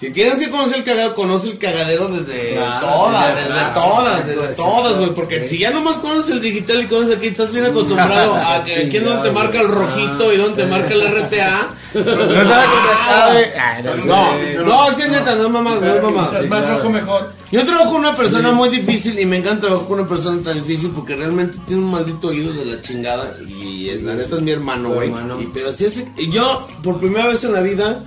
[0.00, 4.54] Si tienes que conocer el cagadero, conoce el cagadero desde Claro, todas, desde todas, desde
[4.54, 5.10] todas, güey.
[5.14, 8.74] Porque si ya nomás conoces el digital y conoces aquí, estás bien acostumbrado a que
[8.86, 11.68] aquí es donde te marca el rojito y donde te marca el RTA.
[11.94, 13.44] No estaba contratado, güey.
[13.56, 13.94] Ay, no.
[14.04, 16.32] No, no, es que neta, no es mamá, no es mamá.
[16.48, 17.32] Más rojo mejor.
[17.52, 20.54] Yo trabajo con una persona muy difícil y me encanta trabajar con una persona tan
[20.60, 24.42] difícil porque realmente tiene un maldito oído de la chingada y es- la neta es
[24.42, 25.08] mi hermano, güey.
[25.40, 28.00] Y Pero si es, yo, por primera vez en la vida,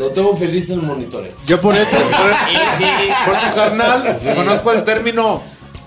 [0.00, 1.30] lo tengo feliz en el monitoreo.
[1.46, 1.94] Yo por esto,
[3.26, 5.42] por, por tu carnal, conozco el término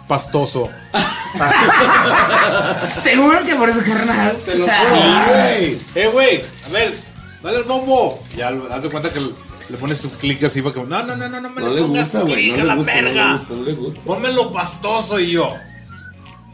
[0.08, 0.69] pastoso.
[3.02, 4.38] Seguro que por eso, carnal.
[4.45, 5.26] Te lo juro.
[5.30, 5.80] güey.
[5.95, 6.93] Eh, güey, a ver,
[7.41, 8.21] dale el bombo.
[8.38, 10.84] Ya, haz de cuenta que le pones tu clic así para que.
[10.84, 12.76] No, no, no, no, no me No le pongas gusta, clic No a le la
[12.76, 13.32] gusta, no le verga.
[13.34, 14.02] gusta, no le gusta.
[14.02, 15.56] Pónmelo pastoso y yo.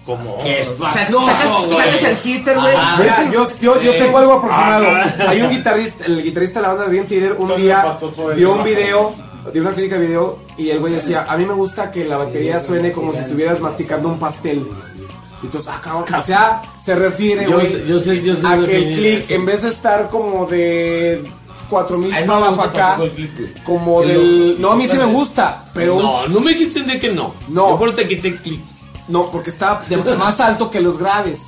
[0.05, 0.37] ¿Cómo?
[0.37, 0.43] O
[0.91, 2.73] sea, tú sacas, sacas el hitter, güey.
[2.99, 4.87] Mira, yo, yo, yo tengo algo aproximado.
[5.27, 7.97] Hay un guitarrista, el guitarrista de la banda de Dream Theater, un día
[8.35, 9.13] dio un video,
[9.53, 12.17] dio una clínica de video, y el güey decía, a mí me gusta que la
[12.17, 14.67] batería suene como si estuvieras masticando un pastel.
[15.41, 18.45] Y Entonces, ah, cabrón, o sea, se refiere, Yo güey, sé- yo sé- yo sé
[18.47, 19.33] a que el click, eso.
[19.35, 21.23] en vez de estar como de
[21.69, 22.99] 4000 Ay, no para acá,
[23.63, 24.57] como del...
[24.59, 25.97] No, a mí sí me gusta, pero...
[26.01, 27.33] No, no me dijiste de que no.
[27.47, 27.69] No.
[27.69, 28.61] Yo por eso te quité el clip.
[29.09, 31.47] No, porque está de- más alto que los graves.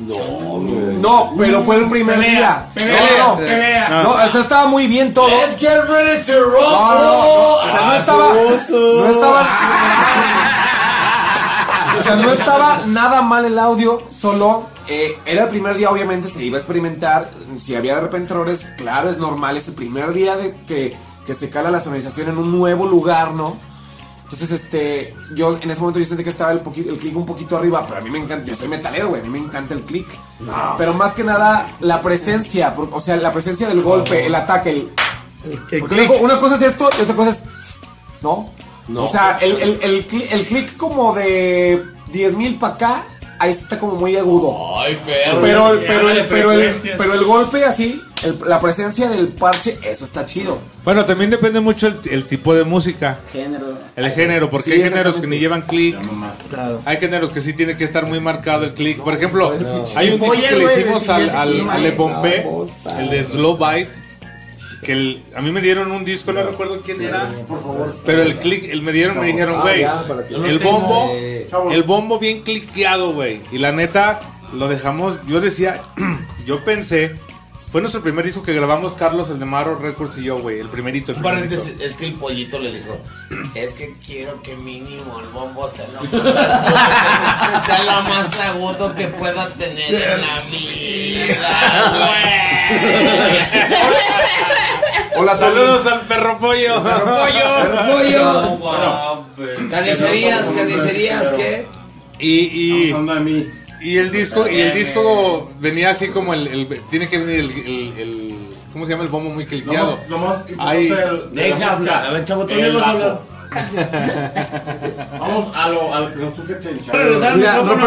[0.00, 0.96] No, güey.
[1.00, 2.68] No, pero fue el primer día.
[2.76, 4.02] no, no, no.
[4.02, 5.28] No, o sea, estaba muy bien todo.
[5.28, 6.70] Let's get ready to rock.
[6.70, 9.48] No, no, no, o sea, no estaba, no estaba,
[11.98, 16.28] o sea, no estaba nada mal el audio, solo eh, era el primer día, obviamente
[16.28, 20.12] se iba a experimentar, si había de repente errores, claro, es normal, es el primer
[20.12, 23.56] día de que, que se cala la sonorización en un nuevo lugar, ¿no?
[24.30, 27.56] Entonces, este, yo en ese momento yo sentí que estaba el, el click un poquito
[27.56, 29.80] arriba, pero a mí me encanta, yo soy metalero, güey, a mí me encanta el
[29.82, 30.06] click.
[30.76, 34.70] Pero más que nada, la presencia, por- o sea, la presencia del golpe, el ataque,
[34.70, 34.88] el,
[35.70, 36.08] El porque click.
[36.10, 37.42] una co- una cosa es esto y otra cosa es.
[38.20, 38.50] ¿No?
[38.88, 39.04] No.
[39.04, 43.02] O sea, el, el, el, cli- el click como de 10.000 para acá,
[43.38, 44.78] ahí está como muy agudo.
[44.78, 45.40] Ay, perro.
[45.40, 50.04] Pero, pero, el, pero, el, pero el golpe así, el- la presencia del parche, eso
[50.04, 50.58] está chido.
[50.84, 53.78] Bueno, también depende mucho el, el tipo de música, Género.
[53.96, 55.96] el género, porque Sí, hay géneros que ni llevan click.
[56.50, 56.80] Claro.
[56.84, 58.98] Hay géneros que sí tiene que estar muy marcado el click.
[59.00, 59.52] Por ejemplo,
[59.96, 62.46] hay un disco que le hicimos al, al, al Le Pompé,
[62.98, 63.90] el de Slow Bite.
[64.82, 67.28] Que el- a mí me dieron un disco, no recuerdo quién era.
[68.06, 69.84] Pero el click, el me dieron, me dijeron, güey,
[70.46, 71.10] el bombo,
[71.72, 73.40] el bombo bien cliqueado, güey.
[73.50, 74.20] Y la neta,
[74.54, 75.80] lo dejamos, yo decía,
[76.46, 77.14] yo pensé,
[77.70, 80.68] fue nuestro primer disco que grabamos Carlos, el de Maro Records y yo, güey, el
[80.68, 81.12] primerito.
[81.12, 81.56] El primerito.
[81.56, 82.98] Paréntesis, es que el pollito le dijo,
[83.54, 86.32] es que quiero que mínimo el bombo sea lo más agudo,
[87.66, 92.38] sea lo más agudo que pueda tener en la vida, güey.
[95.16, 96.82] Hola, Saludos al perro pollo.
[96.82, 99.26] Pollo.
[99.70, 101.66] Carnicerías, carnicerías, ¿qué?
[102.18, 103.46] Y, y, Hablando de mí.
[103.80, 107.50] Y el disco, y el disco venía así como el, el- tiene que venir el,
[107.50, 109.04] el, el- ¿cómo se llama?
[109.04, 109.96] El bombo muy Lo cliqueado.
[109.96, 110.92] más, lo más Ahí.
[111.32, 113.20] Deja hablar, a ver, chavo, tú no hablar.
[115.18, 116.54] Vamos a lo, a lo que nos toque.
[116.92, 117.86] Regresar Mira, no, micrófono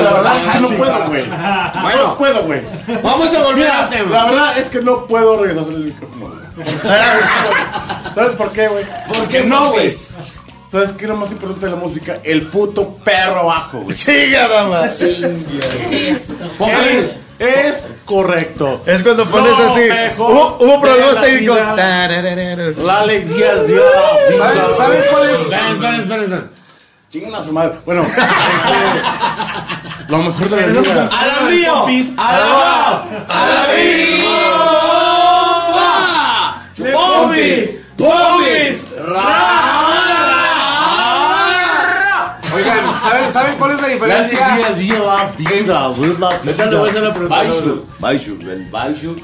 [0.00, 1.24] la verdad es que no puedo, güey.
[1.26, 2.60] No puedo, güey.
[3.02, 4.10] Vamos a volver al tema.
[4.16, 6.32] la verdad es que no puedo regresar el micrófono.
[8.14, 8.84] ¿Sabes por qué, güey?
[9.08, 9.92] ¿Por qué no, no, güey?
[10.74, 12.18] ¿Sabes qué es lo más importante de la música?
[12.24, 13.96] El puto perro bajo, güey.
[13.96, 14.86] Chica, mamá.
[14.86, 15.00] Es,
[17.38, 18.82] es correcto.
[18.84, 19.82] Es cuando pones No, así.
[20.18, 21.60] Hubo, hubo problemas técnicos.
[21.76, 22.06] La
[23.02, 23.84] alegría de Dios.
[24.36, 25.38] ¿Saben, ¿saben cuál es?
[25.38, 26.50] Esperen, esperen, esperen.
[27.08, 27.74] Chingan a su madre.
[27.86, 28.20] Bueno, este,
[30.08, 31.08] lo mejor de la vida.
[31.12, 31.86] ¡A la río!
[32.18, 34.28] ¡A la ¡A la río!
[36.92, 37.70] ¡Pompis!
[37.96, 38.82] ¡Pompis!
[39.06, 39.63] Oigan,
[43.14, 44.38] ¿saben, ¿saben cuál es la diferencia?
[46.36, 47.36] Ahorita le voy a hacer la pregunta.
[47.36, 49.16] Baixo, baixo, el baixo.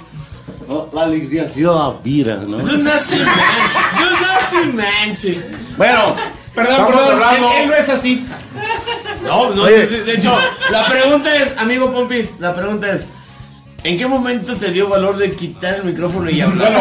[0.92, 2.58] La alegría ha sido la vira, ¿no?
[2.58, 5.42] No nace manche, no nace manche.
[5.76, 6.14] Bueno,
[6.54, 8.24] Perdón, perdón, él, él no es así.
[9.24, 9.86] No, no, Oye.
[9.86, 10.36] de, de hecho,
[10.70, 13.02] la pregunta es, amigo Pompis, la pregunta es,
[13.84, 16.72] ¿en qué momento te dio valor de quitar el micrófono y hablar?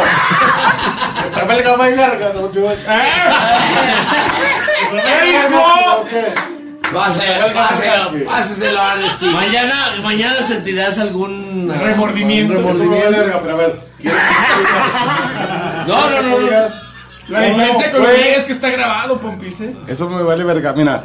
[6.93, 9.21] Páselo, páselo, páseselo a Alex.
[9.23, 12.53] Mañana, mañana sentirás algún Remordimiento.
[12.55, 13.81] remordimiento.
[15.87, 16.88] No, no, no, no.
[17.29, 19.73] La diferencia con que es que está grabado, Pompis, ¿eh?
[19.87, 21.03] Eso me vale verga, mira.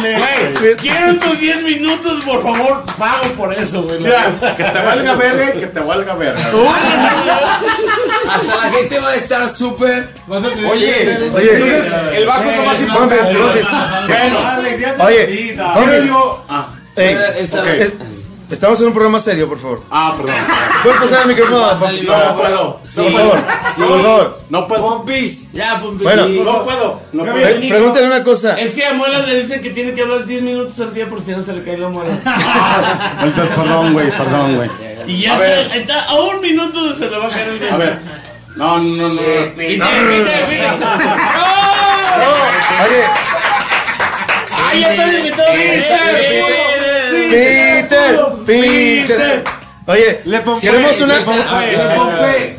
[0.00, 4.00] Güey, quiero tus 10 minutos, por favor, pago por eso, güey.
[4.00, 4.24] Mira,
[4.56, 6.40] que te valga verga y que te valga verga.
[8.30, 10.08] Hasta la gente va a estar súper.
[10.28, 13.16] Oye, Oye, entonces, el bajo es lo más importante.
[13.38, 13.64] Pompis.
[15.00, 15.56] Oye,
[16.06, 17.94] Yo, ah, Esta- es-
[18.50, 19.82] estamos en un programa serio, por favor.
[19.90, 20.34] ah, perdón.
[20.82, 21.64] ¿Puedes pasar el micrófono?
[21.64, 22.02] a Pompis?
[22.08, 22.80] No puedo.
[22.80, 23.38] Por favor,
[23.76, 24.38] por favor.
[24.50, 24.88] No puedo.
[24.88, 26.02] Pompis, ya, Pompis.
[26.02, 26.26] Bueno.
[26.26, 26.40] Sí.
[26.44, 27.00] No puedo.
[27.12, 27.38] No puedo.
[27.46, 28.58] Eh, Pregúntale una cosa.
[28.60, 31.22] Es que a Muela le dicen que tiene que hablar 10 minutos al día por
[31.24, 32.12] si no se le cae la muela.
[33.22, 34.70] Entonces, perdón, güey, perdón, güey.
[35.06, 35.58] Y ya A ver.
[35.66, 37.74] está, está a un minuto se le va a caer el día.
[37.74, 37.98] A ver.
[38.56, 39.20] No, no, no.
[39.20, 39.80] Oye,
[44.72, 45.52] ¡Ay, ya está invitado!
[47.10, 49.44] Peter, Peter.
[49.86, 50.20] Oye,
[50.60, 51.14] queremos una,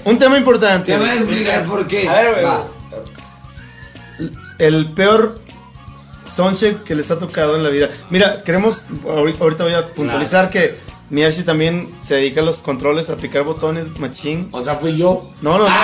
[0.05, 0.91] un tema importante.
[0.91, 2.05] Te voy a explicar por qué.
[2.07, 2.65] Va.
[4.59, 5.35] El peor
[6.29, 7.89] soundcheck que les ha tocado en la vida.
[8.09, 10.75] Mira, queremos, ahori- ahorita voy a puntualizar que
[11.09, 14.47] Miersi también se dedica a los controles, a picar botones, machín.
[14.51, 15.29] O sea, fui yo.
[15.41, 15.75] No, no, no.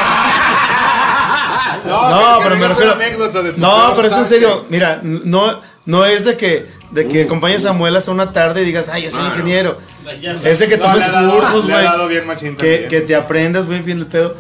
[1.86, 2.94] No, pero me refiero.
[2.96, 4.66] una anécdota de tu No, pero es en serio.
[4.70, 8.66] Mira, no, no es de que, de que acompañes a Muelas a una tarde y
[8.66, 9.78] digas, ay, yo soy ingeniero.
[10.44, 11.86] Es de que No, tomes dado- cursos, güey.
[12.58, 14.36] Que, que te aprendas, güey, bien el pedo.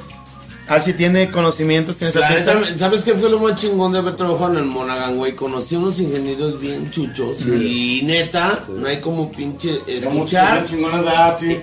[0.70, 4.00] A ver si tiene conocimientos, tiene La neta, ¿Sabes qué fue lo más chingón de
[4.00, 5.34] haber trabajado en el Monaghan, güey?
[5.34, 10.66] Conocí unos ingenieros bien chuchos y neta, no hay como pinche escuchar.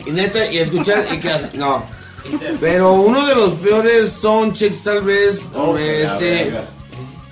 [0.06, 1.84] Y neta, y escuchar y que hace- No.
[2.58, 5.38] Pero uno de los peores soundchecks tal vez,
[5.78, 6.52] este,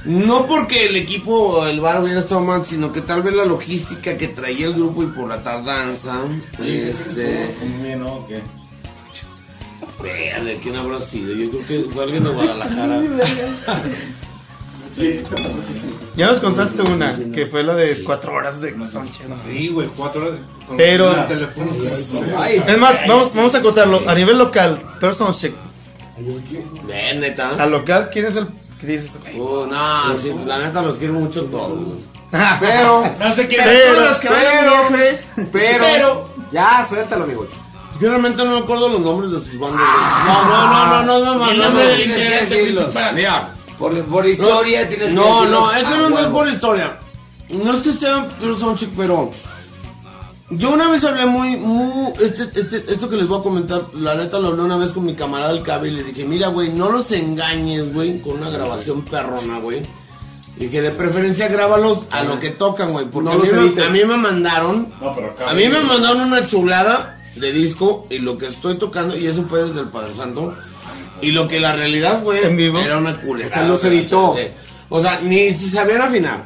[0.04, 3.44] no porque el equipo o el bar hubiera estado mal, sino que tal vez la
[3.44, 6.22] logística que traía el grupo y por la tardanza,
[6.64, 7.54] este...
[10.02, 11.34] Véale, ¿quién habrá sido?
[11.34, 13.02] Yo creo que fue alguien de Guadalajara.
[16.16, 18.72] Ya nos contaste una, que fue la de cuatro horas de.
[18.72, 18.86] ¿no?
[18.86, 20.34] Sí, güey, cuatro horas.
[20.66, 21.72] con Pero- el teléfono.
[22.66, 24.02] Es más, vamos, vamos a acotarlo.
[24.06, 25.54] A nivel local, peor soundcheck.
[26.86, 27.50] Ven, neta.
[27.50, 28.46] Al local, ¿quién es el
[28.82, 29.18] que dices?
[29.36, 31.98] Uh, no, sí, la neta los quiero mucho todos.
[32.60, 34.72] Pero, No sé quién Pero- todos los que pero,
[35.52, 37.46] pero, Pero- ya, suéltalo, amigo.
[38.00, 39.78] Yo realmente no me acuerdo los nombres de sus bandas.
[39.78, 40.26] güey.
[40.26, 42.94] No, no, no, no, no, no, no, no, no, tienes que decirlos.
[43.14, 46.26] Mira, Por, por historia tienes que no, decirlos no, a es que no, no es
[46.26, 46.98] por historia.
[47.50, 49.30] No es que sea pero soundcheck, pero
[50.58, 54.14] yo una vez hablé muy, muy, este, este, esto que les voy a comentar, la
[54.14, 56.70] neta lo hablé una vez con mi camarada el Cabe y le dije, mira, güey,
[56.70, 59.82] no los engañes, güey, con una grabación perrona, güey.
[60.58, 63.58] Y que de preferencia grábalos a lo que tocan, güey, porque No a, mí me,
[63.66, 63.86] edites.
[63.86, 68.06] a mí me mandaron, No, pero acá- a mí me mandaron una chulada de disco
[68.10, 70.54] y lo que estoy tocando, y eso fue desde el Padre Santo,
[71.22, 72.78] y lo que la realidad fue, ¿En vivo?
[72.78, 73.48] era una culera.
[73.48, 74.36] Se los editó.
[74.90, 76.44] O sea, ni si sabían afinar.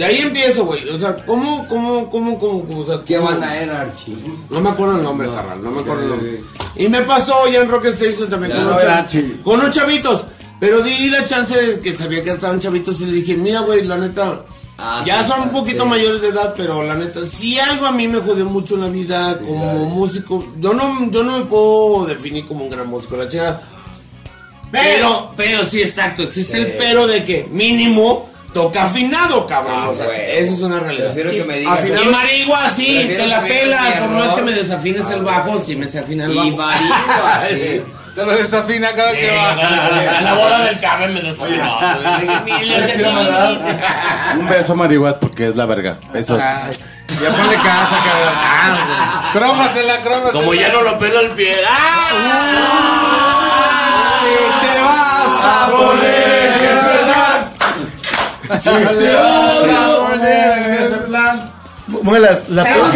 [0.00, 0.88] De ahí empiezo, güey.
[0.88, 3.28] O sea, ¿cómo, cómo, cómo, cómo, cómo, o sea, ¿Qué cómo?
[3.28, 4.16] banda era, Archie?
[4.48, 6.40] No me acuerdo el nombre, carnal, no me acuerdo el nombre.
[6.74, 9.42] Y me pasó ya en Rock Station también con, chido.
[9.44, 10.24] con unos chavitos.
[10.58, 13.84] Pero di la chance de que sabía que estaban chavitos y le dije, mira, güey,
[13.84, 14.40] la neta,
[14.78, 15.52] Ah, ya sí, son un sí.
[15.52, 18.80] poquito mayores de edad, pero la neta, si algo a mí me jodió mucho en
[18.80, 23.18] la vida como músico, yo no, yo no me puedo definir como un gran músico,
[23.18, 23.60] la chica.
[24.72, 29.88] Pero, pero sí, exacto, existe el pero de que mínimo toca afinado, cabrón.
[29.88, 30.20] o sea, güey.
[30.38, 31.12] esa es una realidad.
[31.12, 31.88] Prefiero que me digas.
[31.88, 35.76] Y marigua, sí, te la que pelas, por más que me desafines el bajo, sí
[35.76, 36.46] me desafina el bajo.
[36.48, 37.82] Y marigua, sí.
[38.14, 40.20] Te lo desafina cada que A va.
[40.20, 41.78] la bola del cabe me desafinó.
[44.38, 45.98] Un beso, marihuas, porque es la verga.
[46.12, 46.38] Besos.
[46.38, 48.34] Ya ponle casa, cabrón.
[49.32, 50.32] Crómasela, crómasela.
[50.32, 51.54] Como ya no lo pelo el pie.
[54.60, 56.49] te vas a poner
[62.02, 62.86] Muelas, la peor,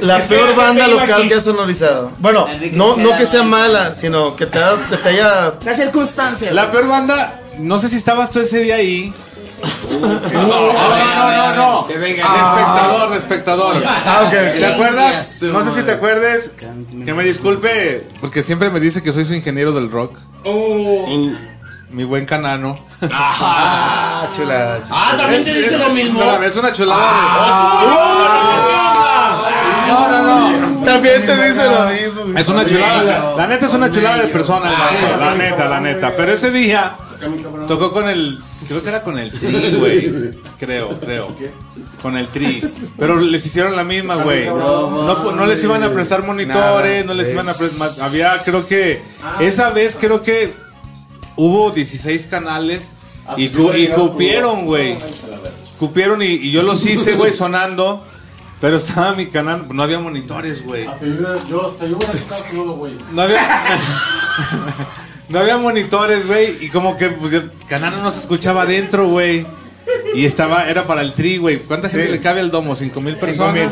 [0.00, 2.12] La peor banda local que has sonorizado.
[2.18, 5.54] Bueno, no, no que sea mala, sino que te, ha- que te haya.
[5.64, 6.50] La circunstancia.
[6.52, 9.12] La peor banda, no sé si estabas tú ese día ahí.
[9.90, 9.98] No,
[10.72, 11.86] no, no, no.
[11.86, 12.24] Que venga.
[12.24, 13.82] De espectador, de espectador.
[13.84, 14.58] Ah, ok, ok.
[14.58, 15.42] ¿Te acuerdas?
[15.42, 16.50] No sé si te acuerdes.
[17.04, 20.16] Que me disculpe, porque siempre me dice que soy su ingeniero del rock.
[21.90, 22.78] Mi buen canano.
[23.10, 24.78] Ah, chula.
[24.90, 26.22] Ah, también te dice lo mismo.
[26.42, 27.82] Es una chulada.
[29.88, 30.84] No, no, no.
[30.84, 32.38] También te dice lo mismo.
[32.38, 33.34] Es una chulada.
[33.36, 36.12] La neta es una chulada de persona, el vato, la neta, la neta.
[36.16, 36.96] Pero ese día
[37.66, 38.38] tocó con el.
[38.66, 40.30] Creo que era con el tri, güey.
[40.58, 41.34] Creo, creo.
[42.02, 42.62] Con el tri.
[42.98, 44.46] Pero les hicieron la misma, güey.
[44.46, 47.90] No, no les iban a prestar monitores, no les iban a prestar.
[48.02, 49.02] Había, creo que.
[49.40, 50.67] Esa vez, creo que
[51.38, 52.90] hubo 16 canales
[53.36, 54.96] y, cu- y cupieron, güey.
[55.78, 58.04] Cupieron y, y yo los hice, güey, sonando.
[58.60, 60.84] Pero estaba mi canal, no había monitores, güey.
[60.86, 62.92] Hasta yo, hasta yo güey.
[63.12, 63.64] No había,
[65.28, 66.64] no había monitores, güey.
[66.64, 69.46] Y como que pues, el canal no se escuchaba adentro, güey.
[70.14, 71.60] Y estaba, era para el tri, güey.
[71.60, 72.74] ¿Cuánta gente le cabe al domo?
[72.74, 73.70] ¿Cinco mil personas?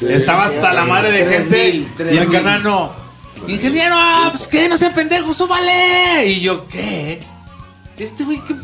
[0.00, 1.72] Estaba hasta la madre de gente.
[1.72, 2.30] mil, y el mil.
[2.30, 2.92] canano,
[3.48, 3.96] ingeniero,
[4.32, 6.26] pues qué, no sea pendejo, súbale.
[6.26, 7.20] Y yo, ¿qué?
[7.98, 8.54] Este güey, ¿qué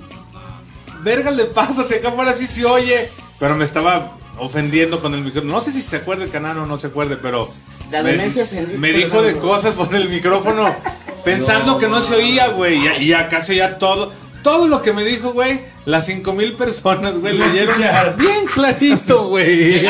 [1.03, 1.85] verga le pasa?
[1.87, 3.09] Si acá fuera así se oye.
[3.39, 5.55] Pero me estaba ofendiendo con el micrófono.
[5.55, 7.49] No sé si se acuerda el canano o no se acuerde, pero.
[7.91, 10.75] La me- demencia se- me dijo de cosas por el micrófono
[11.25, 12.77] pensando que no se oía, güey.
[13.01, 14.13] Y, y acá se oía todo.
[14.43, 17.77] Todo lo que me dijo, güey, las cinco mil personas, güey, lo oyeron
[18.17, 19.81] bien clarito, güey.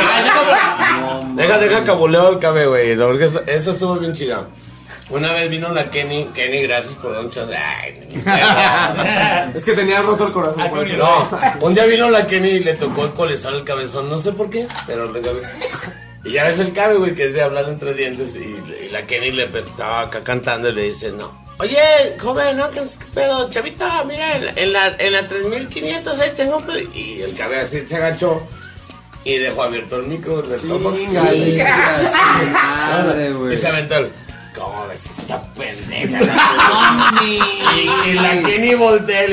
[1.37, 2.91] Deja, deja cabuleo el cabe, güey.
[3.47, 4.49] Eso, estuvo bien chida.
[5.11, 6.27] Una vez vino la Kenny.
[6.35, 7.31] Kenny, gracias por un.
[7.57, 8.09] Ay,
[9.55, 10.97] Es que tenía roto el corazón por eso.
[10.97, 11.29] No,
[11.61, 14.51] un día vino la Kenny y le tocó el colezón al cabezón, no sé por
[14.51, 15.21] qué, pero le
[16.25, 19.03] Y ya ves el cabe, güey, que es de hablar entre dientes y, y la
[19.07, 21.41] Kenny le estaba acá cantando y le dice, no.
[21.59, 21.79] Oye,
[22.19, 22.71] joven, ¿no?
[22.71, 23.51] ¿Qué, qué pedo?
[23.51, 26.79] Chavita, mira, en, la- en la, en la 3500 ahí tengo un pedo.
[26.95, 28.41] Y el cabe así se agachó
[29.25, 30.41] y dejó abierto el micro.
[30.43, 30.95] Le tocó.
[30.95, 31.59] Chinga, Sí,
[32.53, 33.55] madre, güey.
[33.55, 34.11] Y se aventó el...
[34.55, 36.19] ¿Cómo ves esta pendeja?
[37.25, 39.27] y, y la Kenny voltea.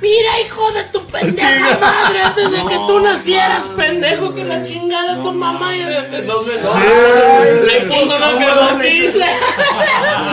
[0.00, 5.16] Mira, hijo de tu pendeja madre, antes de que tú nacieras, pendejo, que la chingada
[5.16, 7.64] tu mamá y no sé, no.
[7.66, 9.26] Le puso una pedotiza.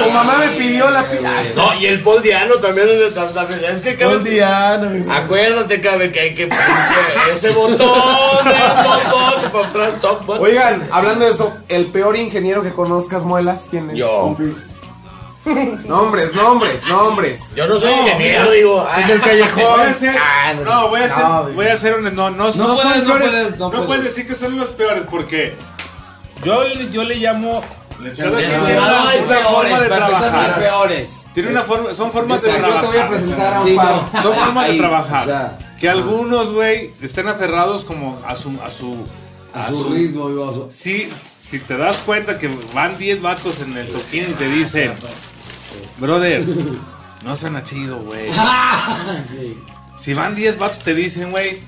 [0.04, 1.42] Tu mamá me pidió la pizza.
[1.56, 4.18] No, y el Paul Diano también es de que cabe.
[4.18, 9.25] Buen día, no, mi- Acuérdate, cabe, que hay que pinche ese botón del botón
[9.74, 10.30] para top.
[10.40, 13.98] Oigan, hablando de eso, el peor ingeniero que conozcas, muelas, ¿quién es?
[13.98, 14.36] Yo.
[15.88, 17.40] Nombres, nombres, nombres.
[17.56, 18.84] Yo no soy ingeniero, digo.
[18.90, 19.64] ah, Es el callejón.
[19.78, 20.64] Voy a ser, Ah, no.
[20.64, 23.30] no, voy a ser, No, voy a ser un, no, no, no, puedes, no peores,
[23.30, 23.86] puedes, no no puedes.
[23.86, 25.54] puedes decir que son los peores porque
[26.44, 27.64] yo, le- yo le llamo.
[28.00, 30.56] No, Tiene no una hay peores, de para no trabajar.
[30.60, 31.22] peores.
[31.36, 33.10] Tiene una forma, son formas de Exacto, yo te voy a trabajar.
[33.20, 33.96] presentar a un par.
[34.14, 34.22] no.
[34.24, 35.22] Son formas de trabajar.
[35.22, 38.98] o sea, que algunos, güey, estén aferrados como a su, a su,
[39.56, 40.74] a su ritmo, y vamos.
[40.74, 44.94] Sí, si te das cuenta que van 10 vatos en el toquín y te dicen,
[45.98, 46.46] brother,
[47.24, 48.30] no suena chido, güey.
[49.30, 49.58] Sí.
[50.02, 51.60] Si van 10 vatos te dicen, güey,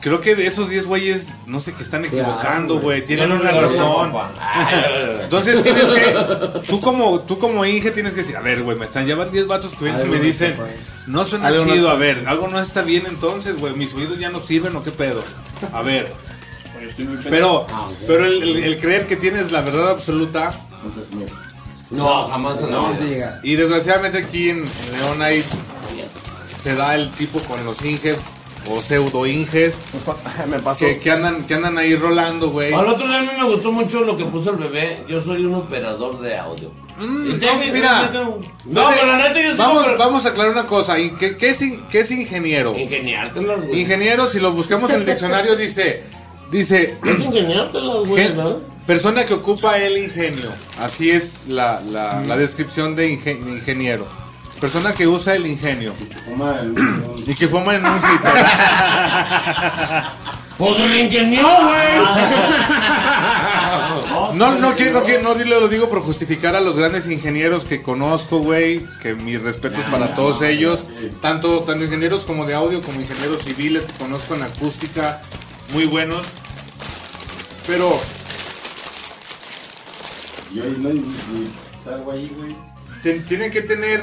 [0.00, 4.12] creo que de esos 10 güeyes, no sé que están equivocando, güey, tienen una razón.
[5.22, 8.86] Entonces tienes que, tú como, tú como Inge tienes que decir, a ver, güey, me
[8.86, 10.56] están llevando 10 vatos que vienen y me dicen,
[11.06, 14.40] no suena chido, a ver, algo no está bien entonces, güey, mis oídos ya no
[14.40, 15.22] sirven o qué pedo.
[15.72, 16.10] A ver,
[17.28, 17.66] pero,
[18.06, 20.52] pero el, el- el creer que tienes la verdad absoluta,
[21.90, 22.98] No, jamás No no.
[22.98, 23.40] te llega.
[23.42, 25.42] y desgraciadamente aquí en, en León hay,
[26.62, 28.22] se da el tipo con los Inges
[28.70, 29.74] o pseudo Inges
[30.48, 30.80] Me pasó.
[30.84, 32.72] que, que andan, que andan ahí rolando, güey.
[32.72, 35.02] Al otro día a mí me gustó mucho lo que puso el bebé.
[35.08, 36.70] Yo soy un operador de audio.
[36.98, 38.10] Mm, no, mira,
[38.66, 40.98] No, pero la neta yo soy vamos, un- vamos a aclarar una cosa.
[40.98, 42.72] ¿y ¿Qué, qué es, qué es ingeniero?
[42.72, 42.84] Güey.
[43.72, 46.02] Ingeniero, si lo buscamos en el diccionario, dice,
[46.50, 48.58] dice, Es gen- ¿no?
[48.86, 50.50] persona que ocupa el ingenio.
[50.80, 54.06] Así es la, la, la descripción de, ingen- ingeniero.
[54.60, 55.94] Persona que usa el ingenio
[57.26, 58.32] y que fuma en un hitter.
[60.58, 61.88] Pues el ingenió, güey.
[64.34, 67.64] No, no quiero, no quiero, no dilo- lo digo por justificar a los grandes ingenieros
[67.64, 70.84] que conozco, güey, que mis respetos para todos ellos,
[71.22, 75.20] tanto, tanto ingenieros como de audio, como ingenieros civiles que conozco en acústica,
[75.72, 76.26] muy buenos,
[77.66, 77.90] pero
[80.54, 80.90] Yo ahí no,
[81.84, 83.22] salgo ahí, güey.
[83.22, 84.02] tienen que tener,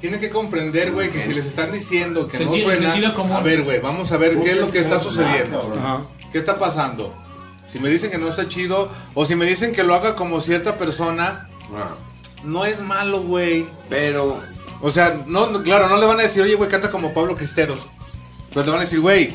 [0.00, 3.36] tienen que comprender, güey, que si les están diciendo que no suena, sentido común.
[3.36, 6.04] a ver, güey, vamos a ver qué es lo que está sucediendo, Ajá.
[6.32, 7.14] qué está pasando.
[7.70, 10.40] Si me dicen que no está chido, o si me dicen que lo haga como
[10.40, 11.48] cierta persona,
[12.44, 13.66] no es malo, güey.
[13.90, 14.40] Pero,
[14.80, 17.34] O sea, no, no, claro, no le van a decir, oye, güey, canta como Pablo
[17.34, 17.80] Cristeros.
[18.52, 19.34] Pero le van a decir, güey,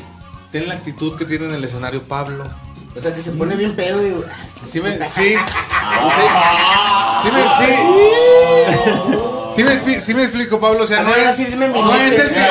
[0.52, 2.44] ten la actitud que tiene en el escenario Pablo.
[2.94, 4.14] O sea, que se pone bien pedo y...
[4.70, 5.34] Sí, me, sí.
[7.22, 7.66] Sí, me, sí.
[9.54, 10.84] Sí me, sí me explico, Pablo.
[10.84, 12.48] O sea, no ver, es, no es el que.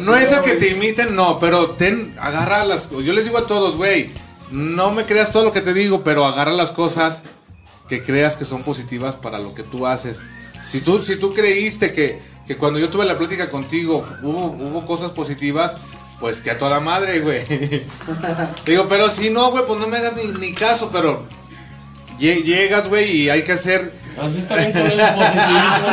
[0.00, 2.90] No es el que te imiten, no, pero ten, agarra las.
[2.90, 4.10] Yo les digo a todos, güey,
[4.50, 7.24] no me creas todo lo que te digo, pero agarra las cosas
[7.88, 10.20] que creas que son positivas para lo que tú haces.
[10.70, 14.84] Si tú, si tú creíste que, que cuando yo tuve la plática contigo hubo, hubo
[14.84, 15.76] cosas positivas,
[16.20, 17.44] pues que a toda madre, güey.
[18.64, 21.26] digo, pero si no, güey, pues no me hagas ni, ni caso, pero
[22.18, 23.92] lle- llegas, güey, y hay que hacer.
[24.20, 25.88] así está bien con el positivismo.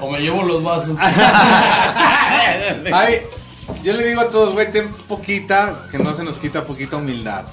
[0.00, 0.96] O me llevo los vasos.
[2.92, 3.22] Ay,
[3.82, 7.44] yo le digo a todos, güey, ten poquita, que no se nos quita poquita humildad.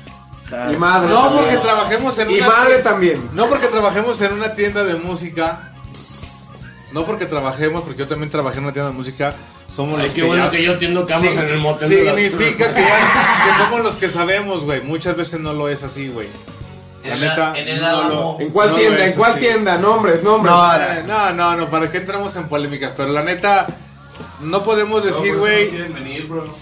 [0.71, 1.09] Y madre.
[1.09, 1.43] No también.
[1.43, 3.29] porque trabajemos en Y una madre también.
[3.33, 5.71] No porque trabajemos en una tienda de música.
[6.93, 9.33] No porque trabajemos, porque yo también trabajé en una tienda de música.
[9.75, 11.89] Somos Ay, los qué que bueno ya- que yo tiendo camas Sí, en el motel
[11.89, 14.81] de Significa que, ya- que somos los que sabemos, güey.
[14.81, 16.27] Muchas veces no lo es así, güey.
[17.03, 19.05] La neta, en el no lo- ¿En cuál no tienda?
[19.05, 19.41] ¿En cuál así.
[19.41, 19.77] tienda?
[19.77, 20.53] Nombres, nombres.
[20.55, 22.93] No, no, no, no, ¿para qué entramos en polémicas?
[22.97, 23.67] Pero la neta,
[24.41, 25.69] no podemos decir, güey.
[25.69, 26.45] quieren venir, bro.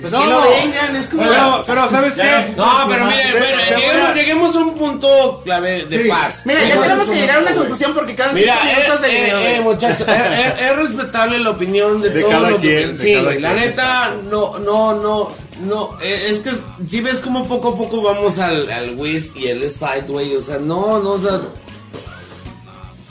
[0.00, 1.22] Pues que no vengan, es como...
[1.22, 2.54] Pero, pero, ¿sabes qué?
[2.56, 6.40] No, pero miren, bueno, lleguemos, lleguemos a un punto clave de paz.
[6.46, 9.10] Mira, ya tenemos que llegar a una conclusión porque cada Mira, cinco eh, minutos eh,
[9.10, 9.60] video, eh, güey.
[9.60, 13.12] muchachos, es, es- es respetable la opinión de, De todos cada los- quien, de Sí,
[13.12, 15.30] cada la quien, neta, no, no, no,
[15.66, 16.50] no, eh, es que
[16.88, 18.96] si ves como poco a poco vamos al, al
[19.34, 21.40] y el Side, güey, o sea, no, no, o sea,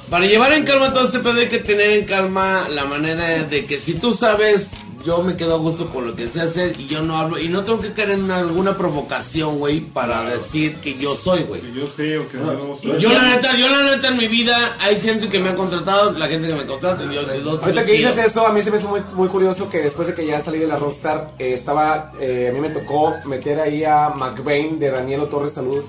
[0.10, 3.66] para llevar en calma todo este pedo hay que tener en calma la manera de
[3.66, 4.70] que si tú sabes,
[5.06, 7.48] yo me quedo a gusto con lo que sé hacer y yo no hablo, y
[7.48, 11.62] no tengo que caer en alguna provocación, güey, para decir que yo soy, güey.
[11.74, 13.00] Yo sé, o que no soy.
[13.00, 16.12] Yo la neta, yo la neta en mi vida hay gente que me ha contratado,
[16.12, 18.78] la gente que me contrata, yo doy Ahorita que dices eso, a mí se me
[18.78, 22.12] hizo muy, muy curioso que después de que ya salí de la Rockstar, eh, estaba,
[22.20, 25.86] eh, a mí me tocó meter ahí a McBain de Danielo Torres, saludos.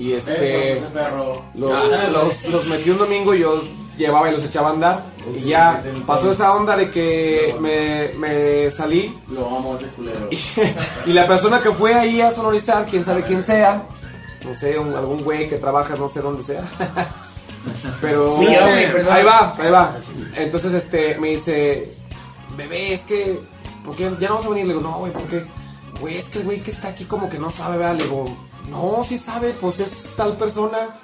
[0.00, 0.80] Y este,
[1.54, 3.60] los, los, los metí un domingo y yo
[3.98, 5.02] llevaba y los echaba a andar.
[5.36, 9.14] Y ya pasó esa onda de que me, me salí.
[9.28, 10.28] Lo amo ese culero.
[11.06, 13.82] Y la persona que fue ahí a sonorizar, quién sabe quién sea,
[14.46, 16.62] no sé, un- algún güey que trabaja, no sé dónde sea.
[18.00, 19.96] Pero Sí, ahí va, ahí va.
[20.34, 21.92] Entonces este me dice,
[22.56, 23.38] bebé, es que,
[23.84, 24.66] ¿por qué ya no vas a venir?
[24.66, 25.44] Le digo, no, güey, ¿por qué?
[26.00, 27.96] Güey, es que el güey que está aquí como que no sabe, ¿verdad?
[27.98, 28.34] Le digo,
[28.70, 30.96] no, sí sabe, pues es tal persona.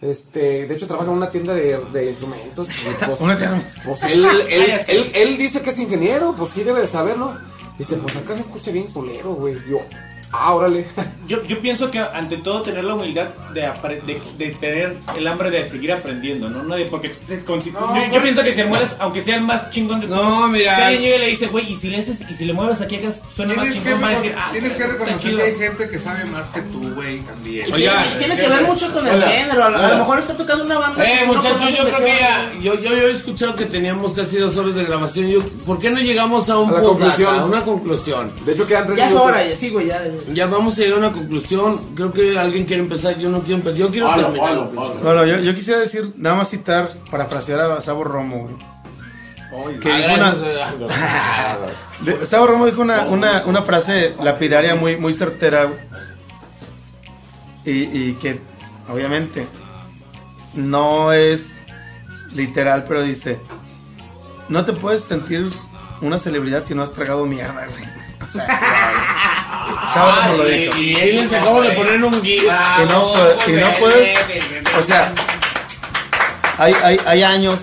[0.00, 2.68] Este, de hecho trabaja en una tienda de, de instrumentos.
[2.68, 3.62] y, pues, Una tienda.
[3.84, 7.34] pues él, él, él, él dice que es ingeniero, pues sí debe de saberlo.
[7.78, 9.54] Dice, pues acá se escucha bien culero, güey.
[9.68, 9.80] Yo,
[10.40, 10.86] ah, órale.
[11.26, 15.50] Yo, yo pienso que ante todo tener la humildad de, de, de tener el hambre
[15.50, 16.62] de seguir aprendiendo, ¿no?
[16.62, 17.72] no de, porque te- con- yo,
[18.12, 20.76] yo pienso que si el mueves, aunque sea el más chingón de No, todos, mira.
[20.76, 22.78] si alguien llega y le dice, güey, y si le haces, y si le mueves
[22.82, 25.88] aquí, acá suena más chingón, va a decir, ah, tienes que reconocer que hay gente
[25.88, 27.66] que sabe más que tú, güey, también.
[27.70, 29.64] Y tiene, y tiene que ver mucho con el género.
[29.64, 29.96] A, lo- a lo Hola.
[29.96, 31.04] mejor está tocando una banda.
[31.10, 34.36] Eh, no muchachos, yo creo que ya, yo, yo, yo he escuchado que teníamos casi
[34.36, 35.26] dos horas de grabación.
[35.28, 37.34] Yo, ¿Por qué no llegamos a un A la punto, conclusión.
[37.38, 38.30] a una conclusión?
[38.44, 40.02] De hecho quedan tres Ya es hora, ya, sí, güey, ya.
[40.32, 41.94] Ya vamos a llegar a una conclusión.
[41.94, 43.18] Creo que alguien quiere empezar.
[43.18, 43.78] Yo no quiero empezar.
[43.78, 44.48] Yo quiero Palo, terminar.
[44.48, 44.94] palo, palo.
[45.02, 49.78] Bueno, yo, yo quisiera decir, nada más citar, parafrasear a Sabo Romo, güey.
[49.80, 50.34] Que Ah, dijo una-
[52.26, 55.78] Sabo Romo dijo una, una, una frase lapidaria muy, muy certera, güey.
[57.64, 57.70] Y,
[58.10, 58.40] y que,
[58.88, 59.46] obviamente,
[60.54, 61.52] no es
[62.34, 63.38] literal, pero dice:
[64.48, 65.50] No te puedes sentir
[66.00, 67.84] una celebridad si no has tragado mierda, güey.
[68.26, 68.46] O sea,
[69.92, 70.76] Sabo Romo lo dijo.
[70.78, 72.42] Y, él se acabó de poner un gif.
[72.44, 74.18] Y no, puede- y no puedes.
[74.78, 75.12] O sea,
[76.58, 77.58] hay, hay, hay años,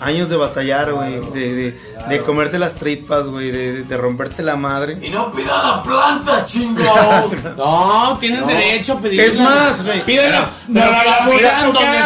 [0.00, 1.20] años de batallar, güey.
[1.32, 3.50] De, de, de comerte las tripas, güey.
[3.50, 4.98] De, de- de romperte la madre.
[5.02, 6.82] Y no pida la planta, chingo.
[7.56, 9.20] no, tienen derecho a pedir.
[9.20, 10.04] Es más, güey.
[10.04, 10.46] Pídelo.
[10.68, 10.82] No,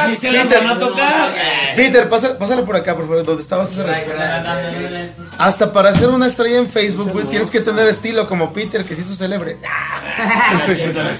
[0.08, 1.34] sí se la Peter, a tocar.
[1.76, 4.10] Peter, pásale, pásale por acá, por favor, donde estabas hace rato.
[5.38, 8.94] Hasta para ser una estrella en Facebook, güey, tienes que tener estilo como Peter, que
[8.94, 9.56] se hizo célebre.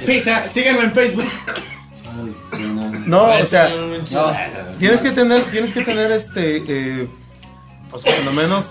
[0.07, 1.25] Pista, síganme en Facebook.
[3.07, 3.69] No, o sea,
[4.79, 7.09] tienes que tener, tienes que tener este, eh,
[7.91, 8.67] pues por lo menos,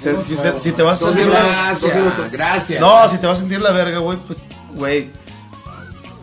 [0.00, 2.80] se- si, te- si te vas a sentir la, Gracias, gracias.
[2.80, 4.38] no, si te vas a sentir la verga, güey, pues,
[4.74, 5.10] güey,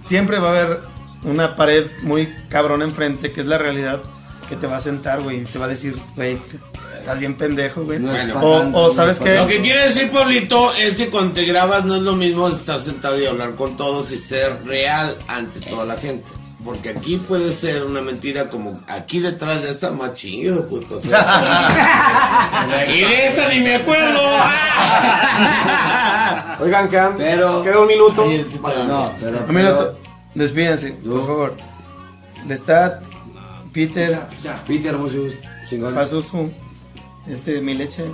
[0.01, 0.81] siempre va a haber
[1.23, 3.99] una pared muy cabrón enfrente, que es la realidad,
[4.49, 6.37] que te va a sentar, güey, y te va a decir, güey,
[7.07, 7.99] Estás bien pendejo, güey.
[7.99, 8.77] No Bueno.
[8.77, 9.37] O, ¿sabes qué?
[9.37, 12.81] Lo que quiere decir Pablito es que cuando te grabas no es lo mismo estar
[12.81, 16.27] sentado y hablar con todos y ser real ante toda la gente.
[16.65, 20.97] Porque aquí puede ser una mentira como aquí detrás de esta más chido, puto.
[20.97, 22.83] o sea.
[22.89, 24.19] y de esa ni me acuerdo.
[26.59, 28.25] Oigan, quedan, Pero- queda un minuto.
[28.85, 29.45] No, pero.
[29.47, 29.97] Un minuto.
[30.35, 31.55] Despídense, por favor.
[32.49, 33.01] Lestat,
[33.71, 34.19] Peter,
[34.67, 35.19] Peter, mucho
[35.69, 35.95] chingón.
[35.95, 36.51] Pazuzu,
[37.29, 38.05] este, mi leche.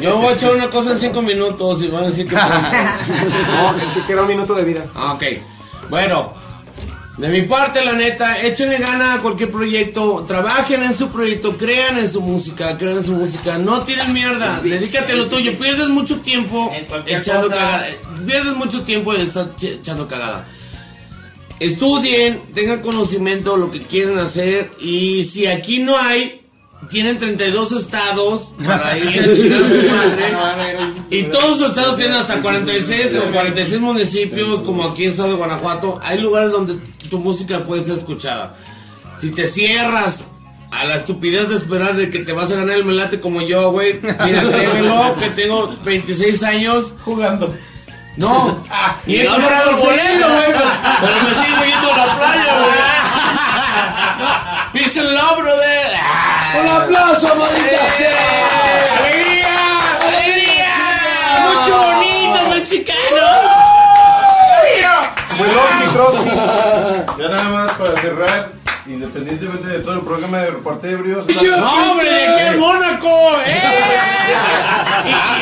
[0.00, 2.34] Yo voy a echar una cosa en cinco minutos y van a decir que...
[2.36, 4.84] No, es que queda un minuto de vida.
[4.94, 5.24] Ah, Ok.
[5.88, 6.32] Bueno,
[7.16, 11.96] de mi parte, la neta, échenle gana a cualquier proyecto, trabajen en su proyecto, crean
[11.96, 15.88] en su música, crean en su música, no tiren mierda, dedícate a lo tuyo, pierdes
[15.88, 16.70] mucho tiempo
[17.06, 17.58] echando cosa.
[17.58, 17.86] cagada,
[18.26, 20.46] pierdes mucho tiempo echando cagada.
[21.58, 26.45] Estudien, tengan conocimiento de lo que quieren hacer y si aquí no hay,
[26.90, 30.78] tienen 32 estados para ir a chingar a su madre.
[31.10, 35.30] Y todos los estados tienen hasta 46 o 46 municipios, como aquí en el estado
[35.30, 35.98] de Guanajuato.
[36.02, 36.74] Hay lugares donde
[37.08, 38.54] tu música puede ser escuchada.
[39.20, 40.24] Si te cierras
[40.70, 43.70] a la estupidez de esperar de que te vas a ganar el melate como yo,
[43.72, 46.94] güey, mira, créemelo, que tengo 26 años.
[47.04, 47.54] Jugando.
[48.16, 48.62] No,
[49.06, 50.46] y he comprado el boleto, güey,
[51.00, 52.46] pero me sigo yendo a la playa,
[54.72, 54.82] güey.
[54.84, 56.45] Peace and love, brother.
[56.60, 58.98] ¡Un aplauso, maldita sea!
[58.98, 59.54] ¡Alegría!
[60.06, 60.68] ¡Alegría!
[61.42, 63.26] ¡Mucho bonito, mexicano!
[65.38, 66.30] Welosky, Krosky.
[67.20, 68.48] Ya nada más para cerrar,
[68.86, 71.26] independientemente de todo el programa de Reparte Ebrios.
[71.28, 72.08] ¡No, hombre!
[72.08, 73.32] ¡Qué es Mónaco!
[73.44, 73.84] ¡Eh!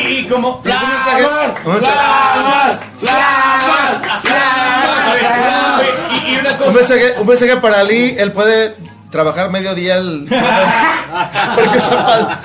[0.04, 0.60] Y, y como.
[0.62, 0.82] ¡Flamas!
[1.62, 2.80] ¡Flamas!
[3.00, 4.00] ¡Flamas!
[4.22, 5.82] ¡Flamas!
[6.10, 6.72] Y, y una Un cosa.
[6.72, 8.74] mensaje, un mensaje para Ali, él puede
[9.14, 10.26] trabajar medio día el...
[11.54, 11.94] Porque se.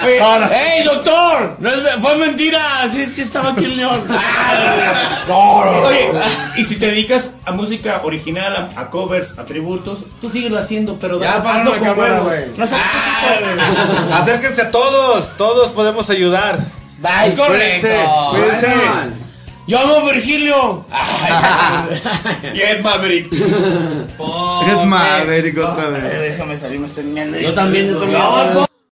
[0.05, 1.55] ¡Ey, doctor!
[1.57, 3.99] No es, fue mentira, es que estaba aquí el león.
[5.29, 6.11] Oye,
[6.57, 10.99] y si te dedicas a música original, a, a covers, a tributos, tú síguelo haciendo,
[10.99, 12.51] pero Ya hazlo la cámara, güey.
[12.55, 14.13] No seas chiquito.
[14.15, 16.59] Acérquense a todos, todos podemos ayudar.
[17.25, 17.87] Es correcto.
[18.31, 18.67] Cuídense.
[19.69, 20.83] Yo amo a Virgilio.
[22.55, 23.31] Y es Maverick.
[23.31, 26.21] Es Maverick otra vez.
[26.21, 27.39] Déjame salir, me estoy meando.
[27.39, 28.68] Yo también, yo también.